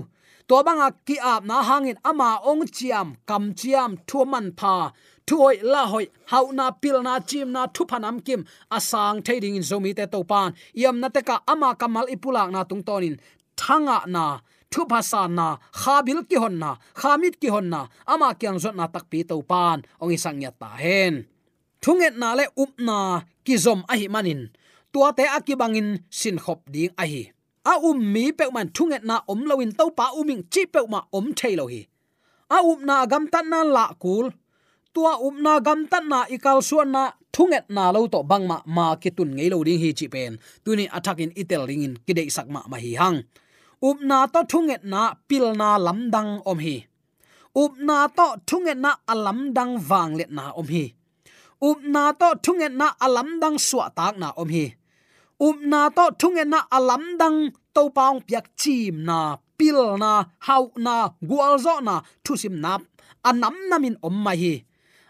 to 0.48 0.56
banga 0.66 0.88
ki 1.08 1.16
ap 1.34 1.42
na 1.50 1.56
hangin 1.68 1.98
ama 2.10 2.30
ong 2.50 2.64
chiam 2.76 3.08
kam 3.30 3.44
chiam 3.60 3.92
thu 4.10 4.20
man 4.32 4.48
pha. 4.60 4.76
Thu 5.28 5.36
hoi 5.38 5.58
la 5.74 5.86
hoi, 5.92 6.06
hau 6.32 6.52
na 6.58 6.66
pil 6.82 6.98
na 7.08 7.14
chim 7.30 7.48
na 7.56 7.66
thu 7.76 7.84
phanam 7.90 8.18
kim. 8.26 8.42
Asang 8.78 9.18
thading 9.26 9.56
in 9.60 9.66
zomi 9.70 9.92
te 9.98 10.06
to 10.14 10.20
pan 10.32 10.54
yam 10.82 11.00
na 11.02 11.08
te 11.16 11.22
ka 11.30 11.36
ama 11.48 11.70
kamal 11.82 12.06
ipulak 12.14 12.50
na 12.52 12.62
tung 12.70 12.84
tonin. 12.88 13.16
Thanga 13.58 13.98
na 14.16 14.26
thu 14.72 14.82
phasa 14.92 15.22
na, 15.38 15.48
khabil 15.82 16.20
ki 16.30 16.38
hon 16.44 16.56
na, 16.60 16.72
khamit 17.00 17.36
ki 17.42 17.48
hon 17.54 17.68
na. 17.74 17.82
Ama 18.12 18.28
kyang 18.40 18.60
zot 18.64 18.76
na 18.76 18.86
tak 18.94 19.06
pi 19.10 19.24
to 19.30 19.42
pan 19.42 19.78
ong 20.02 20.14
isang 20.16 20.42
ya 20.44 20.52
ta 20.62 20.70
hen. 20.84 21.26
Thunget 21.82 22.16
na 22.22 22.30
le 22.38 22.46
up 22.64 22.74
na 22.88 22.98
ki 23.46 23.56
zom 23.58 23.80
a 23.92 23.94
hi 24.00 24.08
manin 24.14 24.42
tua 24.96 25.12
te 25.12 25.24
akibangin 25.38 25.90
sin 26.08 26.38
khop 26.40 26.60
ding 26.72 26.94
a 26.96 27.04
hi. 27.12 27.24
A 27.72 27.74
um 27.90 28.00
mi 28.14 28.32
pe 28.38 28.46
man 28.56 28.68
thunget 28.76 29.04
na 29.10 29.16
om 29.32 29.40
lowin 29.50 29.72
to 29.80 29.86
pa 29.98 30.06
uming 30.20 30.44
chi 30.54 30.62
pe 30.74 30.80
ma 30.94 31.00
om 31.18 31.26
thailo 31.40 31.66
hi. 31.74 31.82
A 32.56 32.58
um 32.70 32.80
na 32.88 33.06
gam 33.12 33.24
tan 33.34 33.46
na 33.52 33.60
la 33.76 33.86
kul. 34.04 34.26
Tua 34.94 35.14
um 35.28 35.36
na 35.46 35.54
gam 35.66 35.80
tan 35.92 36.04
na 36.12 36.20
ikal 36.36 36.60
suan 36.68 36.90
na 36.96 37.04
thunget 37.36 37.66
na 37.76 37.84
lo 37.96 38.08
to 38.14 38.20
bang 38.30 38.46
ma 38.76 38.86
ki 39.02 39.10
tun 39.18 39.30
ngei 39.36 39.50
lo 39.54 39.58
ding 39.68 39.80
hi 39.84 39.90
chi 40.00 40.08
pen. 40.14 40.32
Tuni 40.64 40.86
attacking 40.98 41.34
itel 41.42 41.64
ringin 41.70 41.94
kidei 42.06 42.30
sak 42.36 42.48
ma 42.54 42.62
hi 42.84 42.92
hang. 43.02 43.18
Up 43.88 43.98
na 44.10 44.18
to 44.34 44.40
thunget 44.52 44.82
na 44.94 45.02
pil 45.28 45.46
na 45.60 45.70
lamdang 45.86 46.32
om 46.52 46.60
hi. 46.66 46.78
Up 47.62 47.74
na 47.88 47.98
to 48.18 48.28
thunget 48.48 48.78
na 48.86 48.92
alam 49.14 49.40
dang 49.58 49.74
wang 49.90 50.12
let 50.20 50.32
na 50.38 50.46
om 50.60 50.68
hi. 50.74 50.86
Up 51.68 51.80
na 51.94 52.04
to 52.20 52.30
thunget 52.46 52.74
na 52.80 52.88
alam 53.06 53.30
dang 53.42 53.58
suwa 53.68 53.86
tak 53.98 54.16
na 54.24 54.30
om 54.44 54.50
hi 54.56 54.66
up 55.40 55.58
na 55.62 55.90
to 55.90 56.12
thunget 56.20 56.48
na 56.48 56.60
alam 56.72 57.18
dang 57.18 57.52
to 57.74 57.90
paung 57.90 58.22
piak 58.28 58.46
chim 58.58 59.04
na, 59.04 59.38
pil 59.58 59.98
na, 59.98 60.26
hau 60.40 60.72
na 60.78 61.10
gwal 61.24 61.58
zo 61.60 61.80
na, 61.82 62.02
thusim 62.24 62.60
na, 62.64 62.80
anam 63.24 63.56
namin 63.70 63.98
om 64.04 64.16
mai 64.24 64.36
hi. 64.36 64.64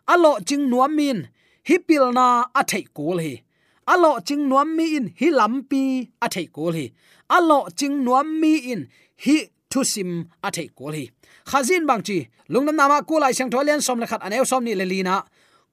Alo 0.07 0.39
ching 0.47 0.69
nuam 0.69 0.95
min, 0.95 1.27
hi 1.67 1.77
pil 1.77 2.11
na 2.11 2.45
a 2.53 2.61
thei 2.63 2.85
kul 2.93 3.19
hi. 3.19 3.41
Alo 3.87 4.19
ching 4.27 4.49
nuam 4.49 4.75
mi 4.77 4.95
in, 4.97 5.13
hi 5.19 5.27
lampi 5.29 6.09
a 6.21 6.27
thei 6.29 6.47
kul 6.55 6.73
hi. 6.73 6.85
Alo 7.29 7.67
ching 7.77 8.03
nuam 8.05 8.39
mi 8.41 8.71
in, 8.71 8.87
hi 9.23 9.49
thu 9.69 9.83
sim 9.83 10.11
a 10.43 10.49
thei 10.51 10.67
kul 10.77 10.93
hi. 10.93 11.05
Khazin 11.45 11.85
bang 11.89 12.01
chi 12.07 12.17
lungnam 12.49 12.75
nama 12.75 13.01
kulai 13.09 13.33
sang 13.37 13.49
tholian 13.49 13.81
som 13.81 13.99
le 13.99 14.07
khat 14.07 14.21
aneu 14.25 14.45
som 14.45 14.63
ni 14.63 14.73
lelina 14.79 15.15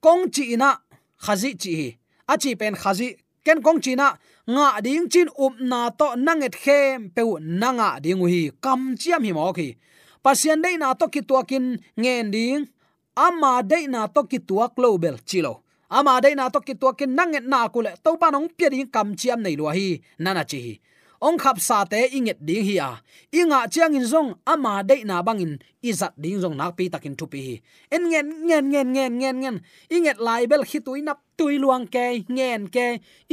kong 0.04 0.22
chi 0.34 0.56
na 0.56 0.76
khazi 1.24 1.50
chi 1.62 1.72
hi. 1.80 1.88
A 2.32 2.34
chi 2.42 2.54
pen 2.60 2.74
khazi, 2.82 3.08
ken 3.44 3.58
kong 3.62 3.80
chi 3.84 3.94
na 3.94 4.06
nga 4.42 4.82
ding 4.82 5.06
chin 5.06 5.30
up 5.38 5.54
na 5.62 5.90
to 5.94 6.18
nanget 6.18 6.54
khem 6.58 7.10
pe 7.14 7.22
nanga 7.38 8.02
ding 8.02 8.22
hi 8.26 8.50
kam 8.64 8.98
chiam 8.98 9.22
hi 9.22 9.32
mo 9.32 9.52
khi. 9.54 9.78
Pasien 10.22 10.62
dei 10.62 10.76
na 10.78 10.94
to 10.94 11.06
ki 11.06 11.22
tuakin 11.22 11.78
ngen 11.98 12.30
ding 12.34 12.66
ama 13.14 13.62
dei 13.62 13.86
na 13.86 14.06
to 14.06 14.22
ki 14.30 14.38
tuak 14.48 14.74
global 14.74 15.16
chilo 15.28 15.62
ama 15.90 16.20
dei 16.22 16.34
na 16.34 16.50
to 16.50 16.60
ki 16.60 16.74
tuakin 16.74 17.14
nanget 17.14 17.44
na 17.46 17.68
kule 17.74 17.92
to 18.04 18.10
pa 18.20 18.30
nong 18.30 18.48
pye 18.56 18.70
ding 18.70 18.90
kam 18.94 19.14
chiam 19.14 19.38
nei 19.42 19.56
lo 19.60 19.70
hi 19.70 20.02
nana 20.18 20.42
chi 20.50 20.58
hi 20.66 20.74
ong 21.22 21.38
khap 21.38 21.56
sa 21.62 21.84
te 21.86 22.00
inget 22.18 22.38
ding 22.42 22.64
hi 22.66 22.76
à. 22.76 22.90
a 22.90 23.00
inga 23.38 23.60
chiang 23.72 23.94
in 23.98 24.06
zong 24.12 24.30
ama 24.52 24.82
de 24.82 24.96
na 25.04 25.22
bangin 25.22 25.54
izat 25.82 26.12
ding 26.22 26.40
zong 26.42 26.56
nak 26.58 26.74
pi 26.76 26.84
takin 26.92 27.14
thu 27.18 27.26
pi 27.32 27.60
en 27.94 28.02
ngen 28.10 28.26
ngen 28.46 28.64
ngen 28.72 28.88
ngen 28.92 29.12
ngen 29.18 29.36
ngen. 29.42 29.56
Inget 29.88 30.18
lai 30.26 30.46
bel 30.50 30.62
khi 30.70 30.78
tui 30.86 31.00
nap 31.02 31.18
tui 31.38 31.54
luang 31.62 31.86
ke 31.94 32.06
ngen 32.28 32.60
ke 32.74 32.86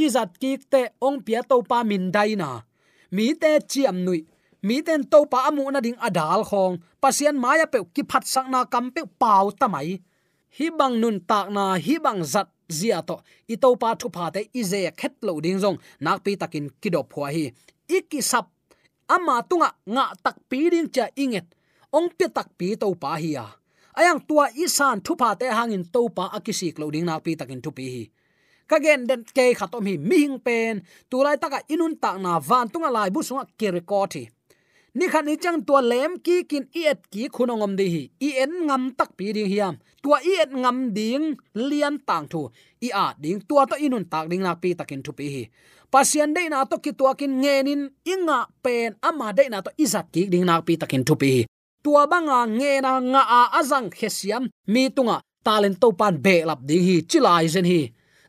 izat 0.04 0.30
ki 0.40 0.52
te 0.72 0.82
ong 1.06 1.18
pia 1.26 1.40
to 1.50 1.56
pa 1.70 1.78
min 1.82 2.04
dai 2.14 2.34
na 2.42 2.50
mi 3.10 3.26
te 3.42 3.50
chiam 3.70 3.96
nui 4.06 4.20
mi 4.62 4.76
ten 4.86 5.02
to 5.12 5.18
pa 5.32 5.38
amu 5.48 5.64
na 5.70 5.80
ding 5.80 5.98
adal 6.06 6.40
khong. 6.50 6.74
Pasian 7.02 7.36
maya 7.42 7.66
pe 7.72 7.78
ki 7.94 8.02
phat 8.10 8.24
sang 8.32 8.50
na 8.50 8.60
kam 8.72 8.86
pe 8.94 9.02
pau 9.22 9.50
tamai 9.60 9.98
hi 10.56 10.66
bang 10.78 10.94
nun 11.02 11.16
tak 11.30 11.46
na 11.56 11.64
hi 11.84 11.94
bang 12.04 12.20
zat 12.32 12.48
zia 12.78 12.98
to. 13.08 13.16
I 13.52 13.56
to 13.62 13.68
pa 13.82 13.94
thu 14.00 14.08
pa 14.16 14.30
te 14.34 14.40
i 14.58 14.62
ze 14.70 14.80
khet 15.00 15.12
lo 15.26 15.32
ding 15.44 15.58
jong 15.62 15.78
nak 16.04 16.18
pi 16.24 16.32
takin 16.40 16.66
kidop 16.82 17.06
phwa 17.12 17.28
hi 17.34 17.44
ikisap 17.98 18.46
ama 19.10 19.42
tunga 19.42 19.74
nga 19.94 20.14
tak 20.22 20.38
pi 20.46 20.70
ding 20.70 20.86
cha 20.94 21.10
inget. 21.18 21.46
Ong 21.90 22.06
pe 22.14 22.30
tak 22.30 22.54
pi 22.54 22.78
to 22.78 22.94
pa 22.94 23.18
hi 23.18 23.34
ya. 23.34 23.46
Ayang 23.98 24.22
tua 24.22 24.46
isan 24.54 25.02
thu 25.02 25.18
pa 25.18 25.34
te 25.34 25.50
hangin 25.50 25.82
to 25.94 26.06
pa 26.14 26.30
akisi 26.30 26.70
clothing 26.70 27.06
na 27.06 27.18
pi 27.18 27.34
takin 27.34 27.58
thu 27.58 27.74
pi 27.74 27.86
hi 27.94 28.04
kagen 28.70 29.02
den 29.10 29.26
ke 29.26 29.50
khatom 29.58 29.82
hi 29.90 29.98
mihing 29.98 30.38
pen. 30.38 30.86
Tulai 31.10 31.34
taka 31.42 31.58
inun 31.66 31.98
tak 31.98 32.22
na 32.22 32.38
van 32.38 32.70
tunga 32.70 32.90
lai 32.96 33.10
bu 33.10 33.20
sunga 33.26 33.44
ke 33.44 33.54
kirekoti 33.58 34.30
ni 34.94 35.06
khan 35.12 35.24
ni 35.26 35.34
chang 35.42 35.62
tua 35.66 35.80
lem 35.90 36.18
ki 36.24 36.36
kin 36.50 36.64
iet 36.74 36.98
ki 37.12 37.28
khunongom 37.34 37.72
di 37.78 37.86
hi. 37.94 38.02
I 38.26 38.30
en 38.42 38.52
ngam 38.66 38.82
tak 38.98 39.10
pi 39.16 39.32
ding 39.36 39.50
hiam. 39.52 39.74
Tua 40.02 40.18
iet 40.32 40.50
ngam 40.62 40.94
ding 40.96 41.24
lian 41.54 41.94
tang 42.08 42.26
thu. 42.30 42.50
I 42.86 42.88
a 43.04 43.06
ding 43.22 43.40
tua 43.48 43.62
to 43.70 43.76
inun 43.84 44.04
tak 44.12 44.24
ding 44.30 44.42
nak 44.42 44.58
pi 44.62 44.74
takin 44.78 45.02
thu 45.04 45.12
pi 45.18 45.26
hi. 45.34 45.42
Pasian 45.92 46.34
de 46.34 46.42
na 46.48 46.64
to 46.70 46.76
ki 46.84 46.92
tua 46.98 47.14
kin 47.14 47.32
ngenin 47.42 47.82
inga 48.12 48.38
pen 48.64 48.90
ama 49.08 49.32
de 49.32 49.44
na 49.48 49.58
to 49.66 49.70
izat 49.84 50.06
ki 50.14 50.22
ding 50.32 50.44
nak 50.46 50.66
pi 50.66 50.72
takin 50.80 51.04
thu 51.06 51.14
pi 51.20 51.28
hi. 51.36 51.42
Tua 51.84 52.02
banga 52.10 52.40
nge 52.58 52.72
na 52.84 52.92
nga 53.12 53.22
a 53.38 53.40
azang 53.60 53.88
khesiam 53.98 54.44
mi 54.72 54.82
tunga 54.96 55.16
talent 55.46 55.76
to 55.82 55.88
pan 56.00 56.14
be 56.24 56.34
lap 56.48 56.60
ding 56.68 56.82
hi. 56.88 56.96
Chilai 57.10 57.46
zen 57.54 57.66
hi 57.72 57.80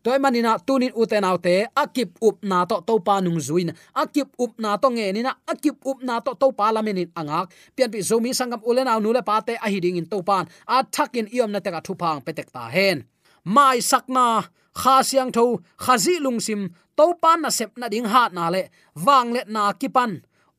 toy 0.04 0.18
manina 0.20 0.58
tunin 0.68 0.94
uten 1.02 1.24
autte 1.24 1.68
akip 1.76 2.12
up 2.22 2.38
na 2.44 2.66
to 2.66 2.82
to 2.88 3.00
pa 3.00 3.20
nung 3.22 3.40
zuin. 3.48 3.70
Akip 3.96 4.30
up 4.44 4.54
na 4.60 4.78
to 4.78 4.90
nge 4.90 5.14
ni 5.14 5.22
na 5.22 5.34
akip 5.48 5.78
up 5.86 6.00
na 6.04 6.20
to 6.20 6.34
to 6.42 6.52
pa 6.52 6.72
lamenin 6.76 7.10
angak. 7.20 7.52
Pian 7.76 7.92
pi 7.92 8.00
zomi 8.00 8.32
sangam 8.34 8.62
ulen 8.70 8.88
au 8.88 9.00
nule 9.00 9.22
pate 9.22 9.54
a 9.66 9.68
hiding 9.70 9.98
in 9.98 10.06
to 10.06 10.24
pan 10.24 10.46
a 10.68 10.84
thakin 10.84 11.28
iom 11.36 11.52
na 11.52 11.60
te 11.60 11.70
ka 11.72 11.82
thu 11.86 11.94
phang 12.02 12.22
petek 12.26 12.50
ta 12.52 12.70
hen. 12.76 12.98
Mai 13.46 13.78
sakna 13.80 14.26
kha 14.74 14.96
siang 15.10 15.32
tho 15.32 15.46
khazi 15.84 16.16
lungsim 16.24 16.62
to 16.98 17.06
pan 17.22 17.42
na 17.42 17.50
sep 17.50 17.72
na 17.78 17.88
ding 17.94 18.06
hat 18.14 18.34
na 18.34 18.50
le. 18.50 18.64
Wang 19.06 19.34
le 19.36 19.42
na 19.48 19.74
kipan. 19.74 20.12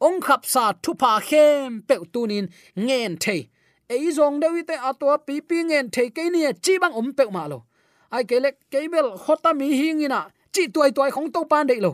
Ong 0.07 0.21
khap 0.21 0.43
sa 0.47 0.73
thu 0.83 0.95
pa 0.95 1.21
khem 1.29 1.83
pe 1.89 1.95
tunin 2.13 2.47
ngen 2.77 3.13
the 3.25 3.37
ei 3.95 4.11
zong 4.17 4.41
dewi 4.43 4.63
te 4.69 4.75
atwa 4.89 5.15
pi 5.27 5.41
pi 5.49 5.57
ngen 5.69 5.91
the 5.95 6.11
ke 6.17 6.25
ni 6.33 6.41
e 6.51 6.53
chi 6.65 6.79
bang 6.83 6.95
um 7.01 7.13
pe 7.13 7.25
ma 7.37 7.47
lo 7.53 7.59
ai 8.15 8.25
kele 8.31 8.51
kebel 8.73 9.09
khota 9.23 9.51
mi 9.59 9.67
hingina 9.81 10.21
chi 10.55 10.63
tuai 10.75 10.91
tuai 10.97 11.11
khong 11.15 11.29
to 11.35 11.41
pan 11.51 11.65
de 11.69 11.75
lo 11.85 11.93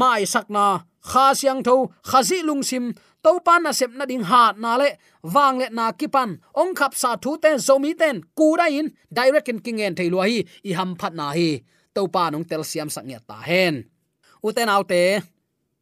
mai 0.00 0.22
sakna 0.32 0.64
kha 1.10 1.24
siang 1.38 1.60
tho 1.66 1.74
khazi 2.08 2.38
lungsim 2.48 2.84
to 3.24 3.30
pan 3.46 3.60
na 3.64 3.70
sep 3.78 3.90
na 3.98 4.04
ding 4.10 4.24
hat 4.30 4.54
na 4.62 4.70
le 4.80 4.88
wang 5.34 5.56
le 5.60 5.66
na 5.78 5.84
kipan 6.00 6.30
ong 6.60 6.72
khap 6.78 6.92
sa 7.02 7.10
thu 7.22 7.30
ten 7.42 7.56
zomi 7.66 7.92
ten 8.00 8.16
ku 8.38 8.46
da 8.60 8.66
in. 8.78 8.86
Direct 9.16 9.48
in 9.50 9.58
kingen 9.64 9.94
thei 9.98 10.08
lo 10.12 10.18
hi 10.28 10.38
i 10.68 10.70
ham 10.78 10.90
phat 11.00 11.12
na 11.18 11.26
hi. 11.36 11.50
To 11.94 12.02
pa 12.14 12.30
nong 12.30 12.46
tel 12.50 12.62
siam 12.70 12.88
sak 12.94 13.04
ta 13.28 13.36
hen 13.48 13.74
uten 14.46 14.68
autte 14.74 15.02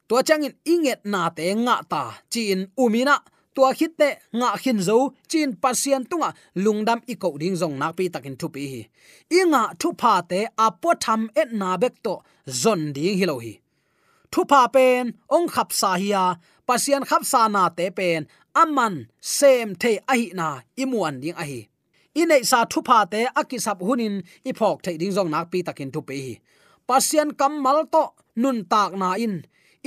to 0.08 0.14
changin 0.28 0.54
inget 0.72 1.00
na 1.12 1.22
te 1.36 1.44
nga 1.64 1.76
ta 1.92 2.02
chin 2.32 2.60
umina 2.82 3.16
tua 3.56 3.70
khit 3.78 3.92
te 4.00 4.08
nga 4.38 4.50
khin 4.62 4.78
zo 4.88 4.96
chin 5.30 5.50
pasien 5.62 6.02
tunga 6.10 6.30
lungdam 6.64 7.00
i 7.12 7.14
ko 7.22 7.28
ding 7.40 7.56
zong 7.60 7.76
nak 7.80 7.92
pi 7.96 8.04
takin 8.14 8.36
thu 8.40 8.46
pi 8.54 8.62
hi. 8.72 8.82
I 9.38 9.40
nga 9.52 9.62
thu 9.80 9.88
pha 10.00 10.14
te 10.30 10.40
apo 10.66 10.90
tham 11.04 11.20
et 11.40 11.50
na 11.60 11.70
bek 11.82 11.94
to, 12.04 12.14
zon 12.62 12.80
ding 12.96 13.16
hilo 13.20 13.36
hi. 13.44 13.54
Thu 14.32 14.40
pha 14.50 14.62
pen, 14.74 15.04
ong 15.36 15.48
khap 15.54 15.68
sa 15.80 15.90
hi 15.94 16.00
hiya 16.02 16.24
pasien 16.66 17.02
khap 17.10 17.22
sa 17.32 17.40
na 17.54 17.62
te 17.78 17.86
pen, 17.98 18.20
aman 18.62 18.94
sem 19.36 19.68
the 19.82 19.92
a 20.12 20.14
hi 20.20 20.28
na 20.38 20.48
imuan 20.82 21.14
ding 21.22 21.38
a 21.42 21.44
hi. 21.50 21.60
Inei 22.20 22.42
sa 22.50 22.58
thu 22.72 22.80
pha 22.88 22.98
te 23.12 23.20
akisap 23.40 23.78
hunin, 23.86 24.14
i 24.48 24.52
phok 24.58 24.76
the 24.84 24.92
ding 25.00 25.14
zong 25.16 25.30
nak 25.34 25.46
pi 25.52 25.58
takin 25.66 25.90
thu 25.94 26.00
pi 26.08 26.16
hi. 26.26 26.34
Pasien 26.88 27.28
kamal 27.40 27.78
to, 27.94 28.04
nun 28.42 28.58
tak 28.72 28.92
na 29.00 29.10
in 29.24 29.36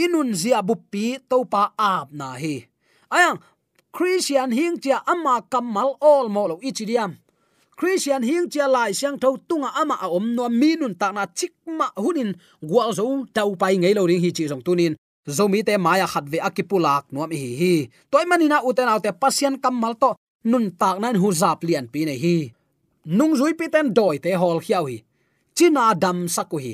inun 0.03 0.32
zia 0.32 0.63
buppi 0.63 1.19
topa 1.29 1.63
ap 1.77 2.08
na 2.15 2.39
hi. 2.39 2.55
Ayang 3.12 3.41
christian 3.91 4.52
hing 4.52 4.80
chia 4.80 5.02
ama 5.06 5.41
kamal 5.49 5.97
all 6.02 6.30
mo 6.30 6.47
lo 6.47 6.56
ichidiam. 6.62 7.17
Christian 7.80 8.23
hing 8.23 8.49
chia 8.49 8.67
lai 8.67 8.91
siang 8.91 9.17
tho 9.17 9.38
tunga 9.47 9.71
ama 9.75 9.95
a 10.02 10.08
om 10.12 10.36
no 10.36 10.49
minun 10.49 10.95
ta 10.99 11.12
na 11.12 11.25
chikma 11.25 11.88
hunin 11.95 12.36
gwal 12.62 12.91
zo 12.93 13.25
tau 13.34 13.56
pai 13.56 13.78
ngei 13.78 13.95
lo 13.95 14.06
ring 14.06 14.21
hi 14.21 14.32
chi 14.32 14.47
song 14.47 14.62
tunin. 14.62 14.95
Zomi 15.28 15.63
te 15.63 15.78
maya 15.78 16.08
khat 16.08 16.25
ve 16.32 16.39
akipulak 16.39 17.06
nuam 17.12 17.32
hi 17.32 17.49
hi. 17.60 17.73
Toy 18.12 18.25
manina 18.25 18.62
uten 18.67 18.89
autte 18.89 19.12
pasien 19.21 19.56
kamal 19.63 19.93
to 20.02 20.15
nun 20.43 20.71
tak 20.71 20.99
nan 20.99 21.15
hu 21.15 21.32
zap 21.32 21.63
lian 21.63 21.88
pi 21.88 22.06
ne 22.06 22.15
hi. 22.23 22.36
Nung 23.06 23.34
zui 23.39 23.54
pi 23.60 23.69
ten 23.73 23.93
doi 23.93 24.19
te 24.19 24.36
hol 24.36 24.60
khiau 24.60 24.86
hi. 24.89 24.97
China 25.56 25.95
dam 25.95 26.28
saku 26.28 26.58
hi. 26.60 26.73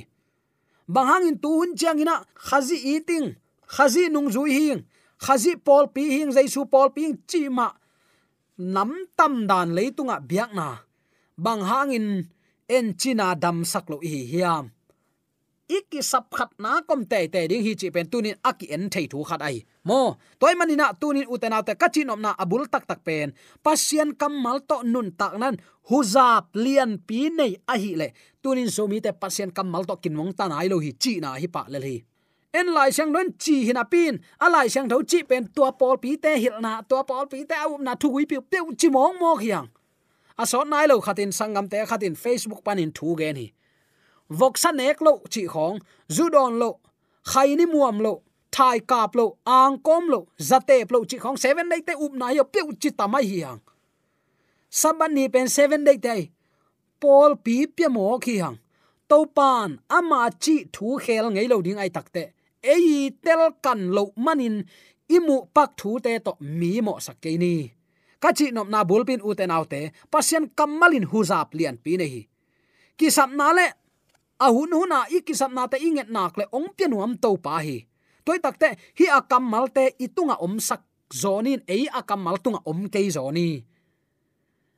Bang 0.88 1.26
in 1.28 1.38
tu 1.38 1.50
hun 1.60 1.76
chiang 1.78 2.00
ina 2.00 2.16
khazi 2.48 2.78
eating 2.94 3.36
khazi 3.76 4.10
nung 4.10 4.30
zui 4.30 4.52
hing 4.58 4.82
khazi 5.24 5.56
pol 5.56 5.88
pi 5.96 6.04
hing, 6.16 6.32
jaisu 6.36 6.66
pol 6.70 6.90
pi 6.96 7.02
hing, 7.06 7.18
chi 7.30 7.50
ma. 7.50 7.72
Nam 8.58 8.92
tam 9.18 9.48
dan 9.48 9.76
leitunga 9.76 10.18
biak 10.24 10.52
na. 10.56 10.80
Bang 11.38 11.62
hangin 11.68 12.32
en 12.70 12.96
china 12.98 13.36
dam 13.36 13.66
saklo 13.66 14.00
hi 14.00 14.24
hiam. 14.32 14.72
Iki 15.66 16.00
sap 16.06 16.30
khat 16.30 16.54
na 16.62 16.86
kom 16.86 17.10
te 17.10 17.26
te 17.28 17.48
ding 17.50 17.66
hi 17.66 17.74
chi 17.74 17.90
pen 17.90 18.06
tunin 18.06 18.38
aki 18.46 18.70
en 18.76 18.86
thei 18.94 19.10
thu 19.12 19.26
khat 19.26 19.42
ai. 19.42 19.66
Mo, 19.84 20.16
toy 20.40 20.54
manina 20.54 20.94
tunin 20.94 21.26
utena 21.26 21.66
te 21.66 21.74
kachin 21.74 22.14
omna 22.14 22.32
abul 22.38 22.70
tak 22.70 22.86
tak 22.86 23.02
pen. 23.04 23.34
Pasien 23.66 24.14
kamal 24.14 24.62
to 24.70 24.78
nun 24.86 25.10
tak 25.20 25.34
nan 25.42 25.58
huzap 25.90 26.54
lian 26.54 27.02
pi 27.08 27.30
nei 27.34 27.58
a 27.68 27.76
hi 27.82 27.92
le. 27.98 28.08
Tunin 28.44 28.70
zomi 28.70 29.02
te 29.02 29.12
pasien 29.22 29.50
kamal 29.52 29.84
to 29.90 29.96
kinwong 29.98 30.38
tan 30.38 30.54
ai 30.54 30.70
lo 30.70 30.78
hi 30.80 30.92
chi 31.02 31.20
na 31.20 31.34
hi 31.42 31.48
pa 31.50 31.66
le 31.68 31.80
hi 31.82 31.98
en 32.60 32.68
lai 32.76 32.92
sang 32.98 33.12
non 33.16 33.28
chi 33.44 33.56
hina 33.68 33.84
pin. 33.94 34.14
A 34.46 34.50
lai 34.50 34.68
sang 34.74 34.88
tho 34.90 34.98
chi 35.10 35.20
pen 35.30 35.44
tua 35.56 35.72
pol 35.80 35.98
pi 36.04 36.12
te 36.24 36.32
hil 36.44 36.58
na. 36.66 36.72
Tua 36.90 37.04
pol 37.10 37.26
pi 37.32 37.40
te 37.50 37.56
au 37.66 37.78
na 37.86 37.94
thu 38.02 38.08
wi 38.16 38.24
pi 38.32 38.38
pe 38.52 38.58
chi 38.80 38.88
mong 38.96 39.16
mo 39.22 39.36
hiang. 39.44 39.68
A 40.42 40.46
so 40.46 40.64
nai 40.64 40.86
lo 40.88 40.96
khatin 41.06 41.32
sangam 41.38 41.66
te 41.72 41.78
khatin 41.90 42.16
facebook 42.24 42.62
panin 42.66 42.92
thu 42.98 43.16
gen 43.20 43.36
hi. 43.42 43.48
Vok 44.40 44.58
san 44.58 44.80
ek 44.80 45.02
lo 45.06 45.14
chi 45.34 45.44
khong 45.54 45.78
zudon 46.16 46.54
lo, 46.62 46.70
khai 47.32 47.56
ni 47.56 47.66
muam 47.74 47.98
lo, 48.06 48.14
thai 48.52 48.80
kap 48.80 49.16
lo, 49.16 49.26
ang 49.46 49.78
kom 49.88 50.04
lo 50.14 50.20
zate 50.50 50.78
lo 50.94 51.00
chi 51.10 51.18
khong. 51.24 51.38
Seven 51.38 51.70
day 51.70 51.82
te 51.88 51.94
up 52.06 52.14
na 52.14 52.28
yo 52.38 52.44
pe 52.44 52.60
chi 52.82 52.90
tamai 53.00 53.24
hiang. 53.32 53.60
Saban 54.80 55.12
ni 55.14 55.30
pen 55.34 55.48
seven 55.48 55.84
day 55.84 55.98
te 55.98 56.16
pol 57.00 57.36
pi 57.46 57.68
pe 57.68 57.88
mo 57.88 58.18
khiang 58.26 58.58
topan, 59.08 59.80
ama 59.90 60.30
chi 60.40 60.66
thu 60.74 60.98
khel 60.98 61.26
ngei 61.30 61.48
lo 61.48 61.62
ding 61.62 61.78
ai 61.78 61.90
takte 61.90 62.24
ei 62.74 63.14
tel 63.24 63.42
kan 63.64 63.80
lo 63.96 64.04
manin 64.26 64.56
imu 65.16 65.38
pak 65.56 65.70
thu 65.80 66.00
te 66.06 66.12
to 66.26 66.32
mi 66.60 66.72
mo 66.86 66.94
sakke 67.06 67.32
ni. 67.44 67.54
Ka 68.22 68.30
chi 68.38 68.46
nop 68.52 68.68
na 68.74 68.80
bulpin 68.90 69.22
uten 69.30 69.54
autte 69.56 69.80
pasien 70.12 70.46
kamalin 70.58 71.06
huzap 71.12 71.54
lian 71.58 71.78
pi 71.84 71.94
nei 72.02 72.16
ki 72.98 73.08
sap 73.12 73.32
na 73.36 73.52
le, 73.58 73.68
a 74.40 74.48
hun 74.56 74.72
huna 74.78 75.00
ikisap 75.12 75.52
na 75.52 75.68
te 75.72 75.78
inget 75.88 76.10
nak 76.16 76.34
le 76.40 76.46
ong 76.58 76.72
pianuam 76.78 77.14
to 77.24 77.36
pa 77.46 77.60
hi. 77.66 77.78
Toy 78.26 78.40
takte 78.42 78.70
hi 78.98 79.06
akam 79.18 79.44
malte 79.52 79.84
itunga 80.06 80.36
om 80.46 80.56
sak 80.60 80.82
zonin 81.22 81.62
ei 81.68 81.86
akam 82.00 82.22
mal 82.26 82.38
tunga 82.44 82.60
om 82.66 82.90
ke 82.90 83.00
zoni 83.12 83.62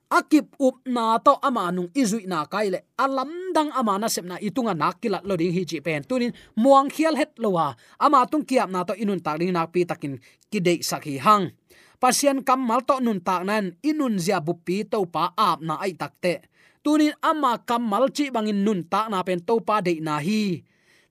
akip 0.07 0.55
up 0.59 0.79
na 0.87 1.19
to 1.19 1.35
ama 1.43 1.71
nung 1.71 1.91
izui 1.91 2.23
na 2.27 2.47
kaile 2.47 2.87
alam 2.95 3.29
dang 3.51 3.71
ama 3.75 3.99
na 3.99 4.07
sepna 4.07 4.39
itunga 4.39 4.71
nakilat 4.71 5.23
lo 5.27 5.35
ding 5.35 5.51
hi 5.51 5.63
chi 5.67 5.79
pen. 5.83 6.03
Tunin 6.07 6.31
muang 6.55 6.87
khial 6.87 7.15
het 7.19 7.35
lowa 7.39 7.75
ama 7.99 8.23
tung 8.27 8.47
kiap 8.47 8.71
na 8.71 8.87
to 8.87 8.95
inun 8.95 9.19
tak 9.19 9.39
ding 9.43 9.51
nak 9.51 9.71
pi 9.75 9.83
takin 9.83 10.19
kidei 10.51 10.79
sakhi 10.79 11.19
hang. 11.19 11.51
Pasien 11.97 12.45
kam 12.45 12.61
mal 12.61 12.85
to 12.85 13.01
nun 13.01 13.17
tak 13.17 13.41
nan, 13.41 13.73
inun 13.81 14.21
zia 14.21 14.37
bupi 14.37 14.85
to 14.85 15.01
pa 15.09 15.33
ap 15.33 15.65
na 15.65 15.81
ai 15.81 15.97
takte 15.97 16.45
tunin 16.87 17.11
ama 17.19 17.59
kamal 17.67 18.07
chi 18.15 18.31
bangin 18.31 18.63
nun 18.63 18.85
tak 18.87 19.11
na 19.11 19.19
pen 19.27 19.43
to 19.43 19.59
pa 19.59 19.83
de 19.83 19.99
na 19.99 20.23
hi. 20.23 20.63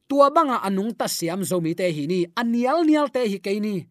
Tua 0.07 0.31
banga 0.31 0.63
anung 0.63 0.95
ta 0.95 1.11
siam 1.11 1.43
zomi 1.43 1.75
te 1.75 1.91
hi 1.91 2.07
ni. 2.07 2.31
Anial 2.39 2.87
nial 2.87 3.11
te 3.11 3.27
hi 3.27 3.43
ke 3.43 3.59
ni 3.59 3.83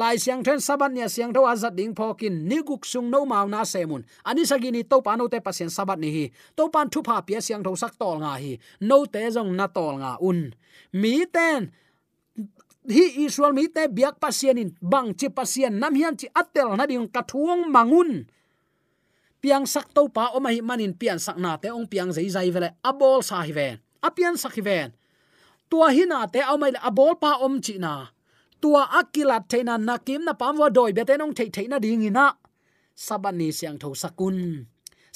lai 0.00 0.16
siang 0.16 0.40
then 0.40 0.60
sabat 0.64 0.88
nia 0.96 1.12
siang 1.12 1.32
tho 1.36 1.44
azat 1.44 1.76
ding 1.76 1.92
phokin 1.92 2.48
ni 2.48 2.64
guk 2.64 2.88
sung 2.88 3.12
no 3.12 3.28
mau 3.28 3.44
na 3.44 3.68
semun 3.68 4.00
ani 4.24 4.48
sagini 4.48 4.80
to 4.80 5.04
pa 5.04 5.12
no 5.20 5.28
te 5.28 5.38
pasien 5.44 5.68
sabat 5.68 6.00
ni 6.00 6.08
hi. 6.16 6.24
To 6.56 6.72
pan 6.72 6.88
thu 6.88 7.04
pha 7.04 7.20
pia 7.20 7.44
siang 7.44 7.60
tho 7.60 7.76
sak 7.76 8.00
tol 8.00 8.16
nga 8.24 8.40
hi. 8.40 8.56
No 8.80 9.04
te 9.04 9.20
jong 9.28 9.52
na 9.52 9.68
tol 9.68 10.00
nga 10.00 10.16
un. 10.24 10.56
Mi 10.96 11.28
ten, 11.28 11.68
hi 12.88 13.04
israel 13.28 13.52
mi 13.52 13.68
te 13.68 13.84
biak 13.92 14.16
pasien 14.16 14.56
in, 14.56 14.72
bang 14.80 15.12
chi 15.12 15.28
pasien 15.28 15.76
nam 15.76 15.92
hian 15.92 16.16
chi 16.16 16.32
atel 16.32 16.72
na 16.80 16.88
ding 16.88 17.04
kathuang 17.12 17.68
mangun 17.68 18.24
piang 19.44 19.68
sak 19.68 19.92
to 19.92 20.08
pa 20.08 20.32
o 20.36 20.40
mai 20.40 20.60
manin 20.64 20.96
pian 20.96 21.20
sak 21.20 21.36
na 21.36 21.60
te 21.60 21.68
ong 21.68 21.88
piang 21.92 22.08
zai 22.16 22.28
zai 22.32 22.48
vele 22.48 22.76
abol 22.80 23.20
sa 23.20 23.44
hi 23.44 23.52
ven 23.52 23.76
apian 24.00 24.36
sak 24.36 24.56
hi 24.56 24.64
ven. 24.64 24.88
Tua 25.70 25.92
hina 25.94 26.26
te 26.26 26.40
au 26.40 26.56
mai 26.58 26.72
abol 26.80 27.14
pa 27.20 27.38
om 27.44 27.60
chi 27.60 27.76
na 27.78 28.10
tua 28.62 28.84
akilat 29.00 29.48
theina 29.50 29.74
nakim 29.78 30.24
na 30.24 30.32
pamwa 30.32 30.68
doi 30.76 30.92
bete 30.92 31.14
nong 31.16 31.34
thei 31.34 31.48
thei 31.54 31.66
na 31.68 31.78
ding 31.78 32.04
ina. 32.08 32.26
Sabani 33.06 33.48
siang 33.58 33.78
tho 33.82 33.90
sakun. 34.02 34.66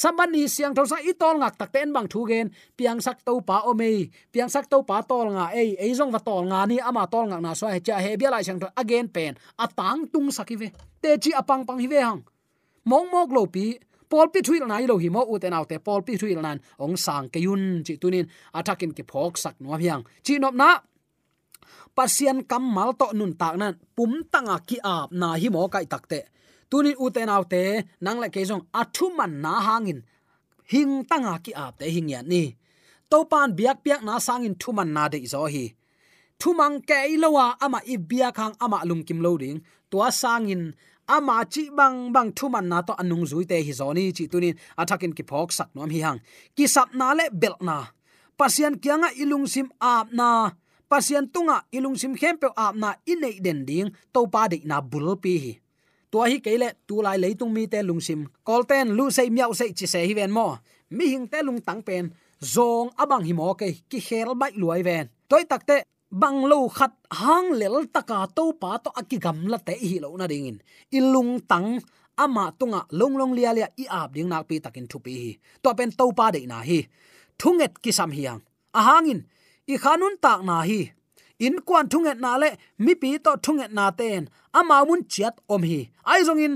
Sabani 0.03 0.49
siang 0.49 0.75
tho 0.75 0.83
sa 0.89 0.99
itol 1.11 1.37
ngak 1.39 1.55
tak 1.61 1.71
ten 1.75 1.93
bang 1.95 2.09
thu 2.13 2.27
gen. 2.31 2.51
Piang 2.77 3.01
sak 3.07 3.19
to 3.27 3.41
pa 3.49 3.57
o 3.69 3.75
mei 3.75 4.11
piang 4.33 4.49
sak 4.49 4.67
to 4.73 4.83
pa 4.89 5.03
tol 5.11 5.29
nga 5.37 5.47
ei. 5.53 5.77
Ei 5.79 5.93
jong 5.95 6.11
wa 6.15 6.19
tol 6.19 6.45
nga 6.51 6.67
ni 6.67 6.77
ama 6.81 7.05
tol 7.07 7.27
ngak 7.31 7.43
na 7.45 7.53
so 7.55 7.69
he 7.69 7.81
cha 7.81 8.01
he 8.05 8.17
bia 8.17 8.31
lai 8.31 8.43
siang 8.43 8.61
tho 8.63 8.69
again 8.77 9.07
pen. 9.09 9.37
Atang 9.61 10.09
tung 10.13 10.29
sakive 10.33 10.73
te 11.03 11.11
chi 11.23 11.31
apang 11.41 11.63
pang 11.69 11.79
hi 11.79 11.87
ve 11.87 12.01
hang. 12.01 12.21
Mong 12.91 13.07
mok 13.13 13.31
lo 13.37 13.47
pi. 13.47 13.79
Pol 14.09 14.29
pi 14.33 14.41
thuil 14.47 14.65
nai 14.67 14.87
lo 14.91 14.97
hi 14.97 15.09
mo 15.09 15.23
u 15.33 15.39
te 15.43 15.49
nau 15.51 15.65
te. 15.65 15.77
Pol 15.79 16.01
pi 16.07 16.17
thuil 16.21 16.41
nan. 16.41 16.59
Ong 16.79 16.97
sang 16.97 17.29
ke 17.33 17.39
yun 17.47 17.83
chi 17.87 17.95
tunin. 18.03 18.27
Atakin 18.59 18.93
ke 18.97 19.03
phok 19.11 19.37
sak 19.39 19.55
no 19.61 19.77
hiang. 19.77 20.03
Chi 20.25 20.39
nop 20.39 20.55
na 20.55 20.71
pasian 21.97 22.39
kam 22.51 22.65
mal 22.77 22.91
to 23.01 23.07
nun 23.19 23.33
tak 23.41 23.55
nan, 23.61 23.75
pum 23.97 24.13
tanga 24.33 24.57
ki 24.69 24.77
ap 24.85 25.09
na 25.21 25.29
hi 25.41 25.49
mo 25.55 25.69
kai 25.75 25.87
takte 25.93 26.21
tunin 26.75 26.99
uten 27.05 27.31
autte 27.31 27.63
nang 28.05 28.19
la 28.23 28.29
kejong 28.35 28.65
athu 28.81 29.07
man 29.19 29.33
na 29.45 29.53
hangin. 29.67 30.01
Hing 30.73 30.93
tanga 31.11 31.35
ki 31.45 31.53
ap 31.65 31.79
te 31.79 31.87
hing 31.95 32.09
yan 32.15 32.27
ni. 32.33 32.45
To 33.11 33.19
pan 33.31 33.55
biak 33.59 33.79
piak 33.85 34.03
na 34.07 34.19
sangin 34.27 34.55
thu 34.61 34.71
man 34.77 34.91
na 34.97 35.03
de 35.13 35.19
zo 35.33 35.47
hi. 35.55 35.67
Thu 36.41 36.51
mang 36.59 36.77
ke 36.89 36.99
ilowa 37.15 37.47
ama 37.65 37.79
i 37.93 37.97
bia 38.11 38.29
hang 38.39 38.55
ama 38.65 38.79
lung 38.89 39.05
kim 39.07 39.21
lo 39.25 39.33
ding. 39.43 39.59
Tua 39.91 40.09
sangin, 40.11 40.63
ama 41.17 41.37
chi 41.53 41.63
bang 41.79 41.99
bang 42.15 42.31
thu 42.37 42.49
man 42.55 42.67
na 42.71 42.79
to 42.87 42.93
anung 43.03 43.25
zui 43.31 43.45
te 43.51 43.57
hi 43.67 43.73
zoni 43.81 44.05
chi 44.17 44.25
tunin 44.33 44.57
athakin 44.81 45.13
ki 45.17 45.23
phok 45.31 45.51
sak 45.59 45.69
nom 45.75 45.91
hi 45.95 46.01
hang. 46.07 46.19
Ki 46.57 46.65
sap 46.75 46.89
na 46.99 47.07
le 47.19 47.25
bel 47.41 47.57
na. 47.69 47.77
Pasian 48.39 48.75
kianga 48.83 49.09
ilung 49.23 49.47
sim 49.53 49.69
ap 49.95 50.07
na 50.19 50.29
pasian 50.89 51.27
tunga 51.29 51.65
ilung 51.73 51.97
sim 51.99 52.15
khem 52.15 52.37
pe 52.39 52.49
ap 52.57 52.75
na 52.77 52.95
inei 53.07 53.41
den 53.45 53.65
ding 53.69 53.89
to 54.13 54.27
pa 54.27 54.49
de 54.49 54.59
na 54.65 54.81
bul 54.81 55.17
pi 55.17 55.35
hi. 55.43 55.53
To 56.15 56.23
hi 56.23 56.39
kele 56.39 56.69
tu 56.87 57.03
lai 57.03 57.19
leitung 57.19 57.51
mi 57.51 57.67
te 57.67 57.83
lung 57.83 58.01
sim. 58.01 58.31
Kolten 58.47 58.95
lu 58.97 59.11
sei, 59.11 59.31
miau 59.31 59.51
sei, 59.51 59.75
chi 59.75 59.87
se 59.87 59.99
hi 60.07 60.15
ven 60.15 60.31
mo. 60.31 60.59
Mi 60.91 61.11
hing 61.11 61.27
te 61.27 61.43
lung 61.43 61.59
tang 61.59 61.83
pen, 61.83 62.15
zong 62.39 62.95
abang 62.97 63.25
hi 63.27 63.33
mo 63.33 63.55
ke 63.59 63.67
ki 63.91 63.99
khel 63.99 64.35
bai 64.39 64.53
luai 64.55 64.83
ven. 64.87 65.11
Toy 65.29 65.43
takte 65.43 65.83
bang 66.11 66.47
lo 66.47 66.69
khat 66.69 66.93
hang 67.11 67.51
lel 67.59 67.91
taka 67.91 68.31
to 68.37 68.55
pa 68.61 68.79
to 68.79 68.91
akigam 68.95 69.51
la 69.51 69.59
te 69.59 69.75
hi 69.75 69.99
lo 69.99 70.15
na 70.17 70.27
ding 70.31 70.47
in. 70.47 70.59
Ilung 70.95 71.43
tang 71.51 71.83
ama 72.15 72.55
tunga 72.59 72.87
long 72.95 73.19
long 73.19 73.33
lia 73.35 73.51
lia 73.51 73.69
i 73.83 73.85
ap 73.91 74.15
ding 74.15 74.29
nak 74.31 74.47
pi 74.47 74.63
takin 74.63 74.87
thu 74.87 74.99
pi 75.03 75.13
hi. 75.23 75.33
To 75.63 75.75
pen 75.75 75.91
to 75.99 76.07
pa 76.15 76.31
de 76.31 76.47
na 76.47 76.63
hi. 76.63 76.87
Thunget 77.39 77.83
ki 77.83 77.91
sam 77.91 78.15
hiang 78.15 78.39
ahangin 78.75 79.19
hangin 79.19 79.21
i 79.73 79.75
khanun 79.83 80.15
tak 80.25 80.41
na 80.49 80.57
hi. 80.69 80.81
In 81.47 81.57
kwan 81.67 81.89
thunget 81.93 82.19
na 82.25 82.33
le, 82.43 82.51
mi 82.85 82.93
pi 82.95 83.19
to 83.25 83.33
thunget 83.45 83.73
na 83.79 83.91
ten. 83.91 84.23
Ama 84.59 84.77
mun 84.89 85.03
chiat 85.13 85.35
om 85.55 85.63
hi. 85.71 85.81
Ai 86.11 86.21
zong 86.27 86.43
in, 86.47 86.55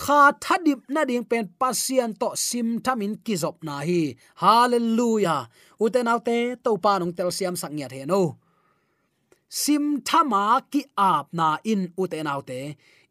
kha 0.00 0.20
thadip 0.44 0.80
na 0.94 1.00
ding 1.08 1.24
pen 1.30 1.44
pasian 1.60 2.10
to 2.20 2.28
sim 2.46 2.68
thamin 2.84 3.12
kizop 3.24 3.56
na 3.66 3.76
hi. 3.88 4.02
Hallelujah. 4.42 5.42
Uten 5.82 6.10
autte 6.12 6.38
to 6.64 6.70
pa 6.84 6.92
nong 6.98 7.12
tel 7.16 7.30
siam 7.36 7.54
sak 7.60 7.72
nya 7.76 7.86
the 7.92 8.00
no. 8.06 8.22
Sim 9.48 9.84
thama 10.08 10.42
ki 10.72 10.82
ap 10.96 11.26
na 11.38 11.48
in 11.72 11.82
uten 12.02 12.26
autte 12.34 12.60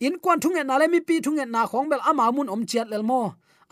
in 0.06 0.17
kwan 0.23 0.39
thunget 0.41 0.65
na 0.65 0.75
le, 0.82 0.86
mi 0.93 0.99
pi 1.08 1.15
thunget 1.25 1.49
na 1.56 1.62
khong 1.69 1.88
bel, 1.91 2.01
ama 2.10 2.32
mun 2.36 2.49
om 2.54 2.63
chiat 2.69 2.88
lel 2.91 3.04
mo. 3.04 3.21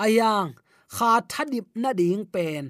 Ayang 0.04 0.50
kha 0.96 1.12
thadip 1.32 1.68
na 1.76 1.90
ding 2.00 2.26
pen. 2.34 2.64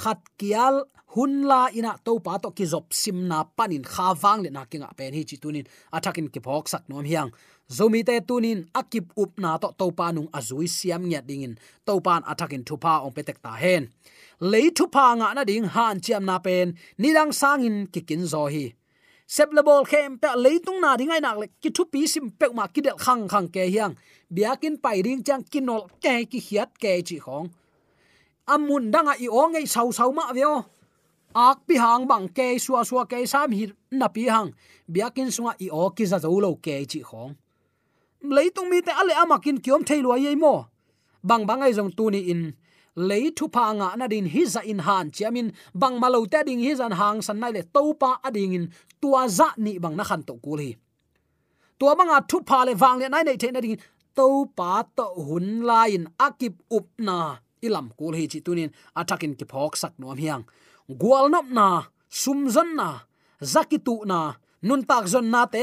Khat 0.00 0.20
kial 0.38 0.74
hun 1.14 1.32
la 1.50 1.68
ina 1.78 1.92
to 2.04 2.18
pa 2.18 2.38
to 2.38 2.50
ki 2.50 2.64
zop 2.72 2.86
sim 2.92 3.28
na 3.28 3.44
panin 3.56 3.84
kha 3.92 4.14
wang 4.22 4.40
le 4.44 4.50
na 4.50 4.62
kinga 4.70 4.90
pen 4.98 5.14
hi 5.14 5.22
chi 5.28 5.36
tunin. 5.42 5.66
Athakin 5.96 6.28
ki 6.32 6.40
phok 6.46 6.68
sak 6.72 6.82
nom 6.88 7.04
hiang. 7.04 7.30
Zomi 7.76 8.00
te 8.08 8.20
tunin 8.28 8.58
akip 8.80 9.06
up 9.22 9.32
na 9.38 9.56
to 9.62 9.68
to 9.78 9.90
pa 9.98 10.06
nung 10.12 10.28
azui 10.38 10.68
siam 10.68 11.02
nya 11.10 11.20
dingin. 11.28 11.54
To 11.86 12.00
pan 12.00 12.22
athakin 12.30 12.62
thupa 12.68 12.92
ong 13.04 13.14
petek 13.16 13.38
ta 13.44 13.52
hen. 13.62 13.82
Le 14.40 14.70
thupa 14.76 15.04
nga 15.18 15.34
na 15.34 15.42
ding 15.44 15.66
han 15.74 16.00
chiam 16.04 16.24
na 16.24 16.38
pen. 16.38 16.76
Nilang 16.98 17.32
sangin 17.40 17.86
kikin 17.92 18.24
zo 18.32 18.46
hi. 18.46 18.74
Seblebol 19.26 19.56
le 19.56 19.62
bol 19.62 19.84
khem 19.90 20.18
pe 20.22 20.28
leitung 20.44 20.80
na 20.80 20.96
ringai 20.96 21.20
nak 21.20 21.38
le 21.40 21.46
ki 21.62 21.70
thu 21.76 21.84
pi 21.92 22.06
sim 22.06 22.30
pe 22.30 22.46
ma 22.54 22.66
ki 22.74 22.80
del 22.86 22.98
khang 23.04 23.26
khang 23.32 23.48
ke 23.54 23.66
hiang. 23.74 23.94
Biakin 24.34 24.78
pai 24.82 25.02
ring 25.02 25.22
chang 25.26 25.42
kinol 25.42 25.82
ke 26.02 26.14
ki 26.30 26.38
hiat 26.46 26.70
ke 26.82 27.02
chi 27.08 27.18
khong. 27.18 27.50
Amun 28.46 28.90
danga 28.92 29.14
i 29.18 29.26
ong 29.26 29.58
ei 29.58 29.66
sau 29.66 29.90
sau 29.92 30.12
ma 30.12 30.30
veo 30.32 30.75
ak 31.36 31.68
pi 31.68 31.76
hang 31.76 32.08
bang 32.08 32.26
ke 32.32 32.56
suwa 32.56 32.80
suwa 32.88 33.04
ke 33.04 33.20
sam 33.28 33.52
hi 33.52 33.68
na 33.92 34.08
pi 34.08 34.24
hang. 34.32 34.56
Biakin 34.88 35.28
sunga 35.28 35.52
i 35.60 35.68
o 35.68 35.90
ki 35.96 36.04
za 36.08 36.18
zo 36.24 36.32
lo 36.44 36.56
ke 36.56 36.88
chi 36.88 37.00
khong. 37.08 37.36
Leitung 38.24 38.72
mi 38.72 38.80
te 38.80 38.92
ale 39.00 39.12
amakin 39.22 39.60
kiom 39.60 39.84
thailo 39.84 40.16
ye 40.16 40.32
mo. 40.34 40.54
Bang 41.20 41.44
bang 41.48 41.62
ai 41.62 41.76
jong 41.76 41.92
tu 41.92 42.08
ni 42.10 42.20
in. 42.32 42.42
Lei 42.96 43.28
thu 43.36 43.52
pa 43.52 43.76
nga 43.76 43.92
na 44.00 44.06
din 44.08 44.24
hi 44.34 44.42
za 44.54 44.60
in 44.64 44.80
han 44.86 45.12
chiamin 45.12 45.52
bang 45.74 46.00
malo 46.00 46.24
te 46.32 46.40
ding 46.48 46.64
hi 46.64 46.72
zan 46.80 46.96
hang 47.00 47.20
san 47.20 47.38
nai 47.40 47.52
le 47.52 47.62
to 47.74 47.92
pa 48.00 48.10
ading 48.24 48.56
in. 48.56 48.64
Tua 49.00 49.28
za 49.28 49.48
ni 49.64 49.76
bang 49.78 49.96
na 49.96 50.04
khan 50.08 50.22
to 50.24 50.34
kul 50.44 50.60
hi 50.64 50.72
tua 51.78 51.96
banga 51.96 52.24
thu 52.28 52.40
pa 52.40 52.64
le 52.64 52.72
wang 52.82 52.98
le 53.00 53.08
nai 53.08 53.22
nei 53.22 53.36
the 53.36 53.48
na 53.52 53.60
ding 53.60 53.78
to 54.16 54.26
pa 54.56 54.82
to 54.96 55.06
hun 55.26 55.46
lain 55.70 56.08
akip 56.26 56.54
up 56.76 56.86
na. 56.98 57.36
Ilam 57.62 57.86
kul 57.98 58.14
hi 58.18 58.24
chi 58.32 58.40
tunin 58.46 58.70
atakin 59.00 59.32
ki 59.38 59.44
phok 59.52 59.76
sak 59.76 59.92
nom 59.98 60.16
hiang 60.16 60.44
gwal 60.88 61.26
nop 61.30 61.48
na, 61.50 61.90
sum 62.08 62.48
zon 62.50 62.76
na 62.78 62.88
zakitu 63.40 64.06
na, 64.06 64.38
nun 64.62 64.82
tak 64.88 65.04
zon 65.12 65.30
na 65.30 65.46
te 65.46 65.62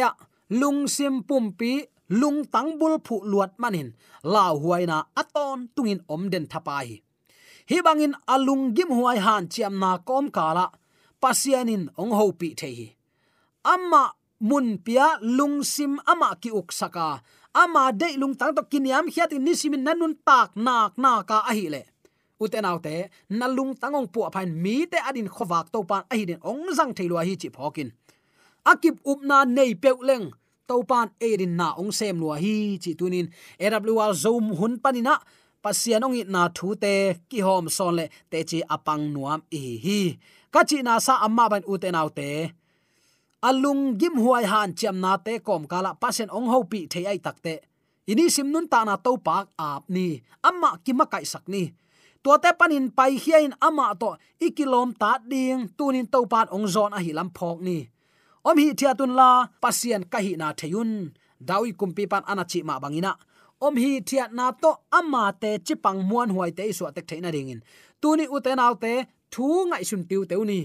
lung 0.49 0.88
sim 0.88 1.23
pumpi 1.27 1.88
lung 2.09 2.45
tang 2.53 2.77
bul 2.79 2.99
phu 3.05 3.15
luat 3.31 3.55
manin, 3.62 3.89
la 4.23 4.51
huaina 4.51 4.97
aton 5.15 5.67
tungin 5.75 6.01
om 6.13 6.29
den 6.29 6.45
thapai 6.51 7.01
hi 7.69 7.77
bangin 7.86 8.15
alung 8.27 8.75
gim 8.75 8.91
huai 8.97 9.17
han 9.25 9.47
chiam 9.47 9.79
na 9.79 9.91
kom 10.07 10.27
kala 10.36 10.65
pasianin 11.21 11.83
ong 12.01 12.12
ho 12.17 12.25
pi 12.39 12.47
the 12.59 12.69
hi 12.77 12.88
amma 13.73 14.03
mun 14.49 14.67
pia 14.86 15.07
lung 15.38 15.63
sim 15.63 15.93
ama 16.12 16.36
ki 16.41 16.51
uk 16.51 16.69
saka, 16.79 17.23
ama 17.55 17.83
de 17.99 18.07
lung 18.21 18.36
tang 18.36 18.53
to 18.55 18.63
kiniam 18.71 19.07
hiat 19.13 19.31
in 19.31 19.43
nisimin 19.45 19.83
nanun 19.88 20.13
tak 20.27 20.51
nak 20.65 20.93
na 20.99 21.23
ka 21.23 21.38
ahile 21.51 21.92
uten 22.43 22.65
autte 22.71 22.95
nalung 23.39 23.73
tangong 23.82 24.10
pu 24.13 24.19
phain 24.36 24.51
mi 24.63 24.75
te 24.91 24.97
adin 25.10 25.29
khowak 25.36 25.65
to 25.73 25.79
pan 25.89 26.03
a 26.12 26.13
hidin 26.19 26.39
ong 26.49 26.63
jang 26.77 26.91
thailwa 26.97 27.21
hi 27.27 27.34
chi 27.41 27.49
phokin 27.56 27.89
akip 28.71 28.95
upna 29.12 29.38
nei 29.56 29.71
peuleng 29.84 30.25
to 30.67 30.75
pan 30.89 31.08
edin 31.19 31.53
na 31.60 31.67
ong 31.75 31.91
sem 31.91 32.15
lua 32.21 32.36
hi 32.43 32.79
chi 32.84 32.91
tunin. 32.99 33.27
Awl 33.60 34.13
zoom 34.23 34.45
hun 34.60 34.73
panina 34.84 35.19
pasianong 35.63 36.15
it 36.21 36.29
na 36.36 36.41
thu 36.58 36.75
te, 36.84 36.95
ki 37.29 37.39
hom 37.45 37.67
son 37.69 37.93
le 37.99 38.06
te 38.32 38.39
chi 38.49 38.60
apang 38.75 39.03
nuam 39.13 39.39
e 39.51 39.63
hi. 39.86 39.99
Ka 40.53 40.62
chi 40.69 40.77
na 40.88 40.99
sa 41.06 41.13
amma 41.25 41.45
ban 41.51 41.63
uten 41.71 41.95
autte 42.01 42.29
alung 43.43 43.99
gim 43.99 44.15
huai 44.23 44.45
han 44.47 44.71
cham 44.79 44.97
na 45.03 45.12
te 45.25 45.34
kom 45.47 45.63
kala 45.71 45.91
pasen 46.01 46.29
ong 46.38 46.47
ho 46.51 46.60
pi 46.71 46.79
the 46.91 47.01
ai 47.12 47.19
takte 47.25 47.56
ini 48.12 48.32
sim 48.36 48.47
nun 48.53 48.67
ta 48.71 48.79
na 48.88 48.95
to 49.06 49.12
pak 49.27 49.45
ap 49.60 49.84
ni, 49.95 50.08
amma 50.47 50.69
ki 50.84 50.91
ma 50.95 51.06
kai 51.12 51.25
sak 51.32 51.45
ni 51.53 51.63
tua 52.23 52.36
te 52.43 52.49
panin 52.59 52.86
pai 52.97 53.13
hiain 53.23 53.53
ama 53.67 53.88
to 54.01 54.09
ikilom 54.45 54.89
ta 55.01 55.12
ding 55.31 55.62
tunin 55.77 56.07
to 56.13 56.19
pan 56.31 56.47
ong 56.55 56.67
zon 56.73 56.95
a 56.97 56.99
hilam 57.05 57.29
phok 57.38 57.59
ni. 57.67 57.77
Om 58.47 58.57
hi 58.62 58.67
thia 58.79 58.91
tun 58.99 59.12
la, 59.19 59.29
pasien 59.63 60.03
ka 60.12 60.19
hi 60.25 60.31
na 60.41 60.47
theyun. 60.59 60.91
Dawi 61.47 61.69
kumpi 61.79 62.03
pan 62.12 62.23
anachi 62.31 62.59
ma 62.67 62.75
bangina. 62.83 63.12
Om 63.65 63.75
hi 63.83 63.91
thia 64.07 64.25
na 64.38 64.45
to 64.63 64.71
ama 64.99 65.23
te 65.41 65.51
chipang 65.65 65.99
muan 66.09 66.29
huai 66.36 66.51
te 66.57 66.63
su 66.77 66.83
tek 66.95 67.07
theina 67.09 67.29
ringin. 67.36 67.62
Tuni 68.01 68.25
uten 68.36 68.59
autte 68.65 68.93
thu 69.33 69.45
ngai 69.69 69.83
sun 69.89 70.03
tiu 70.09 70.21
teuni 70.31 70.59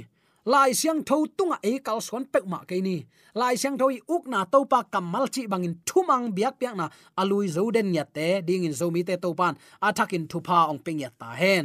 lai 0.52 0.72
siang 0.72 1.00
tho 1.08 1.16
tunga 1.36 1.58
e 1.70 1.72
kal 1.86 2.00
son 2.08 2.24
pek 2.32 2.44
ma 2.52 2.58
ke 2.68 2.76
ni. 2.86 2.96
Lai 3.40 3.54
siang 3.60 3.76
thâu 3.78 3.90
i 3.96 4.00
uk 4.14 4.24
na 4.32 4.40
to 4.52 4.64
pa 4.72 4.80
kamal 4.92 5.26
chi 5.34 5.42
bangin 5.52 5.74
thumang 5.88 6.24
biak 6.36 6.54
piak 6.60 6.74
na. 6.80 6.86
Alui 7.20 7.46
zo 7.54 7.70
den 7.74 7.94
ya 7.94 8.04
te 8.16 8.28
ding 8.46 8.64
in 8.68 8.74
zo 8.80 8.86
mi 8.94 9.02
te 9.08 9.14
to 9.24 9.30
pan. 9.40 9.54
Athakin 9.86 10.24
thu 10.30 10.38
pa 10.48 10.58
ong 10.72 10.80
ping 10.84 11.00
ya 11.04 11.10
ta 11.20 11.30
hen. 11.40 11.64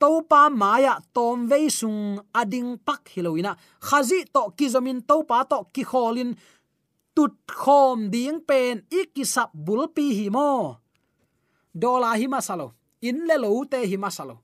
To 0.00 0.10
pa 0.30 0.48
maya 0.48 0.94
tom 1.14 1.48
ve 1.50 1.68
sung 1.68 2.20
ading 2.40 2.70
pak 2.86 3.02
hiloina 3.12 3.52
khazi 3.86 4.20
to 4.34 4.42
kizomin 4.58 5.00
to 5.08 5.16
pa 5.28 5.38
to 5.50 5.58
ki 5.74 5.84
kholin 5.90 6.30
tut 7.16 7.32
khom 7.48 7.98
ding 8.12 8.40
pen 8.48 8.84
ikisap 8.92 9.50
bulpi 9.66 10.06
himo 10.18 10.76
dola 11.72 12.10
hi 12.20 12.26
masalo 12.28 12.66
in 13.00 13.18
le 13.28 13.36
lo 13.40 13.64
te 13.72 13.80
hi 13.90 13.96
masalo 13.96 14.36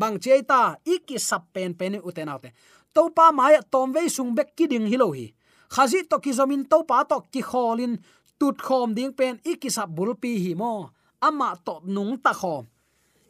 bang 0.00 0.16
cheita 0.22 0.60
ikisap 0.94 1.42
pen 1.54 1.74
pen 1.74 1.98
utenaute 2.08 2.50
to 2.94 3.10
pa 3.16 3.32
maya 3.32 3.60
tom 3.72 3.92
ve 3.92 4.08
sung 4.08 4.34
bek 4.36 4.56
kiding 4.56 4.86
hilo 4.86 5.08
hi 5.16 5.34
khazi 5.72 6.04
to 6.10 6.16
ki 6.24 6.32
zomin 6.38 6.62
to 6.68 6.84
pa 6.84 7.04
to 7.08 7.16
ki 7.32 7.40
kholin, 7.40 7.96
tut 8.38 8.56
khom 8.66 8.94
ding 8.96 9.12
pen 9.18 9.40
ikisa 9.50 9.84
bulpi 9.96 10.32
hi 10.44 10.52
mo 10.60 10.90
ama 11.28 11.48
to 11.66 11.74
nung 11.94 12.18
ta 12.24 12.32
khom. 12.40 12.64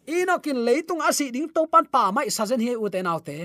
Inokin 0.07 0.59
leitung 0.67 1.03
asi 1.09 1.31
ding 1.31 1.49
to 1.55 1.63
pan 1.73 1.87
pa 1.95 2.11
mai 2.11 2.29
sazen 2.37 2.61
hi 2.67 2.75
u 2.75 2.87
te 2.95 3.01
naute 3.07 3.39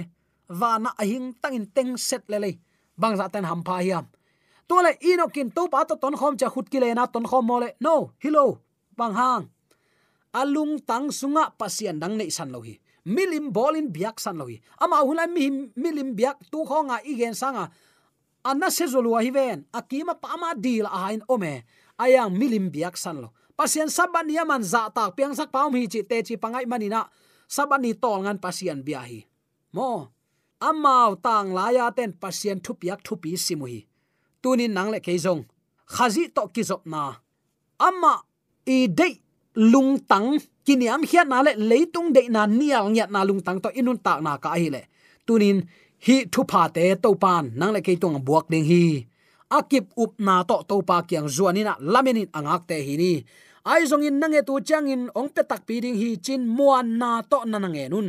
wa 0.60 0.72
na 0.84 0.90
ahing 1.02 1.28
tangin 1.42 1.66
teng 1.76 1.92
set 2.08 2.24
le 2.32 2.38
le 2.44 2.52
bang 2.98 3.16
za 3.20 3.26
ten 3.34 3.46
ham 3.50 3.62
pa 3.68 3.76
hiam 3.86 4.06
to 4.68 4.76
le 4.86 4.92
inokin 5.10 5.54
to 5.56 5.64
pa 5.74 5.86
to 5.90 5.96
ton 6.02 6.16
khom 6.20 6.34
cha 6.40 6.48
khut 6.54 6.68
ki 6.72 6.80
le 6.84 6.90
na 6.98 7.06
ton 7.14 7.26
khom 7.30 7.44
mo 7.50 7.56
le, 7.64 7.70
no 7.86 7.96
hilo 8.24 8.46
bang 8.98 9.14
hang. 9.20 9.46
Alung 10.34 10.74
tang 10.90 11.08
sunga 11.20 11.44
pasian 11.60 11.98
dang 12.02 12.18
nei 12.18 12.30
san 12.38 12.50
lo 12.54 12.60
hi 12.66 12.76
milim 13.08 13.56
bolin 13.56 13.88
biak 13.96 14.20
san 14.20 14.36
loi 14.36 14.60
ama 14.84 15.00
hulai 15.08 15.32
mi 15.32 15.72
milim 15.80 16.12
biak 16.18 16.38
tu 16.52 16.68
khonga 16.68 17.00
igen 17.08 17.34
sanga. 17.34 17.72
Anna 18.44 18.68
se 18.72 18.86
zolua 18.86 19.24
hi 19.24 19.32
ven 19.32 19.66
akima 19.72 20.14
pama 20.20 20.52
dil 20.56 20.86
a 20.86 20.98
hain 21.08 21.22
ome. 21.28 21.64
Ayang 22.04 22.36
milim 22.40 22.68
biak 22.70 22.96
san 23.00 23.18
lo. 23.24 23.32
Pasien 23.58 23.90
saban 23.90 24.30
yaman 24.30 24.64
za 24.64 24.92
tak 24.96 25.16
piang 25.16 25.34
sak 25.34 25.50
paum 25.56 25.74
hi 25.74 25.88
chi 25.88 26.02
te 26.10 26.22
chi 26.28 26.36
pangai 26.38 26.66
manina 26.68 27.02
sabani 27.50 27.92
tol 28.04 28.20
ngan 28.24 28.38
pasien 28.44 28.84
biahi 28.84 29.20
mo. 29.74 30.12
Amau 30.60 31.16
tang 31.22 31.54
laya 31.58 31.86
ten 31.98 32.12
pasien 32.22 32.58
thu 32.60 32.74
piak 32.82 33.00
thu 33.06 33.14
pi 33.22 33.38
simuhi 33.38 33.80
tunin 34.42 34.74
nang 34.74 34.90
le 34.94 35.00
keizong 35.06 35.46
khazi 35.94 36.24
to 36.36 36.44
kizop 36.54 36.84
na. 36.86 37.02
Ama 37.88 38.14
i 38.66 38.88
dei 38.88 39.14
lung 39.72 40.00
tang 40.10 40.40
kiniam 40.68 41.02
hiat 41.10 41.28
na 41.32 41.40
le 41.48 41.56
leitung 41.56 42.12
de 42.12 42.28
na 42.28 42.44
nial 42.44 42.92
nyat 42.92 43.08
na 43.08 43.24
lung 43.24 43.40
tang 43.40 43.60
to 43.64 43.70
inun 43.80 43.96
tak 44.06 44.20
na 44.20 44.36
ka 44.44 44.50
hi 44.60 44.68
le 44.76 44.82
tunin 45.28 45.58
hi 46.06 46.16
thu 46.34 46.42
pha 46.52 46.64
te 46.76 46.84
to 47.04 47.10
pan 47.24 47.44
nang 47.60 47.72
le 47.76 47.80
ke 47.86 47.96
tong 48.02 48.20
buak 48.28 48.46
ding 48.52 48.68
hi. 48.72 48.86
Akip 49.58 49.86
up 50.04 50.12
na 50.20 50.44
to 50.50 50.58
to 50.70 50.76
pa 50.90 50.98
kyang 51.10 51.32
zuanina 51.36 51.74
lamenin 51.94 52.28
angak 52.38 52.68
te 52.70 52.78
hi 52.88 52.94
ni. 53.02 53.14
Ai 53.72 53.82
zong 53.90 54.04
in 54.08 54.20
nange 54.20 54.42
tu 54.48 54.54
chang 54.68 54.92
in 54.94 55.04
ong 55.20 55.30
pe 55.36 55.42
tak 55.50 55.62
pi 55.68 55.76
ding 55.84 55.96
hi 56.02 56.10
chin 56.26 56.44
muan 56.58 56.88
na 57.00 57.24
to 57.32 57.40
na 57.52 57.58
nange 57.64 57.86
nun. 57.94 58.08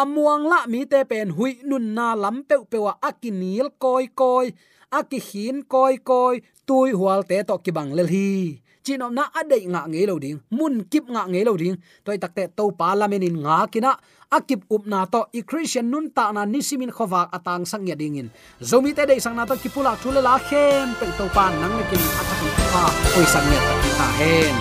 Amuang 0.00 0.44
la 0.52 0.60
mi 0.72 0.80
te 0.92 1.00
pen 1.10 1.28
hui 1.36 1.52
nun 1.68 1.86
na 1.96 2.06
lam 2.22 2.36
pe 2.48 2.56
pe 2.70 2.78
wa 2.84 2.92
akinil 3.08 3.68
koi 3.82 4.04
koi 4.20 4.46
aki 4.90 5.18
hin 5.28 5.56
koi 5.72 6.02
koi, 6.02 6.42
tui 6.66 6.90
hual 6.98 7.22
te 7.22 7.38
to 7.48 7.54
ki 7.64 7.70
bang 7.76 7.90
lel 7.96 8.10
hi 8.10 8.58
chinom 8.84 9.12
na 9.12 9.24
adei 9.40 9.64
nga 9.68 9.84
nge 9.90 10.02
lo 10.10 10.16
ding 10.18 10.38
mun 10.56 10.74
kip 10.90 11.04
nga 11.14 11.22
nge 11.28 11.40
lo 11.48 11.52
ding 11.60 11.76
toy 12.04 12.16
takte 12.22 12.48
to 12.56 12.64
parliament 12.72 13.24
in 13.28 13.36
nga 13.44 13.68
kina 13.72 13.92
akip 14.36 14.62
up 14.74 14.82
na 14.86 15.04
to 15.12 15.20
i 15.38 15.40
christian 15.42 15.86
nun 15.92 16.06
ta 16.16 16.32
na 16.32 16.42
nisimin 16.48 16.92
khowa 16.96 17.28
atang 17.36 17.64
sang 17.70 17.84
ya 17.90 17.96
dingin 18.00 18.28
zomi 18.62 18.90
te 18.96 19.02
dei 19.10 19.20
sang 19.24 19.36
na 19.36 19.44
to 19.44 19.54
kipula 19.62 19.92
thule 20.00 20.20
la 20.24 20.34
khem 20.48 20.96
pe 20.98 21.06
to 21.18 21.26
pan 21.36 21.52
nang 21.60 21.74
ne 21.78 21.84
kin 21.90 22.02
atak 22.20 22.40
pa 22.72 22.82
oi 23.18 23.26
sang 23.34 23.48
ya 23.54 23.60
ta 23.98 24.08
hen 24.18 24.54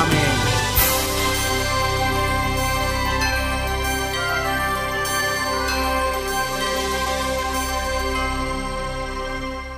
amen. 0.00 0.34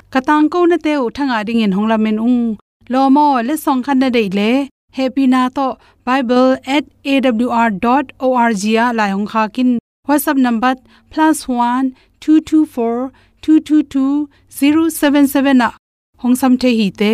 Katang 0.09 0.49
ko 0.49 0.65
na 0.65 0.81
te 0.81 0.97
u 0.97 1.13
thanga 1.17 1.45
ding 1.45 1.61
in 1.61 1.77
hongla 1.77 2.01
men 2.01 2.17
ung 2.17 2.57
lomo 2.93 3.27
le 3.49 3.55
song 3.65 3.81
khan 3.87 3.99
na 4.03 4.09
dei 4.17 4.29
le. 4.39 4.51
Happy 4.99 5.25
na 5.35 5.43
to. 5.57 5.67
Bible@awr.org 6.07 8.63
ya 8.77 8.85
la 8.99 9.05
hong 9.15 9.29
kha 9.33 9.43
kin. 9.55 9.71
Whatsapp 10.09 10.39
number 10.47 10.73
+1 11.13 11.85
224 12.21 13.13
222 13.43 14.29
077 14.49 15.57
na. 15.63 15.69
Hong 16.23 16.35
sam 16.41 16.53
the 16.63 16.71
hi 16.79 16.89
te. 17.01 17.13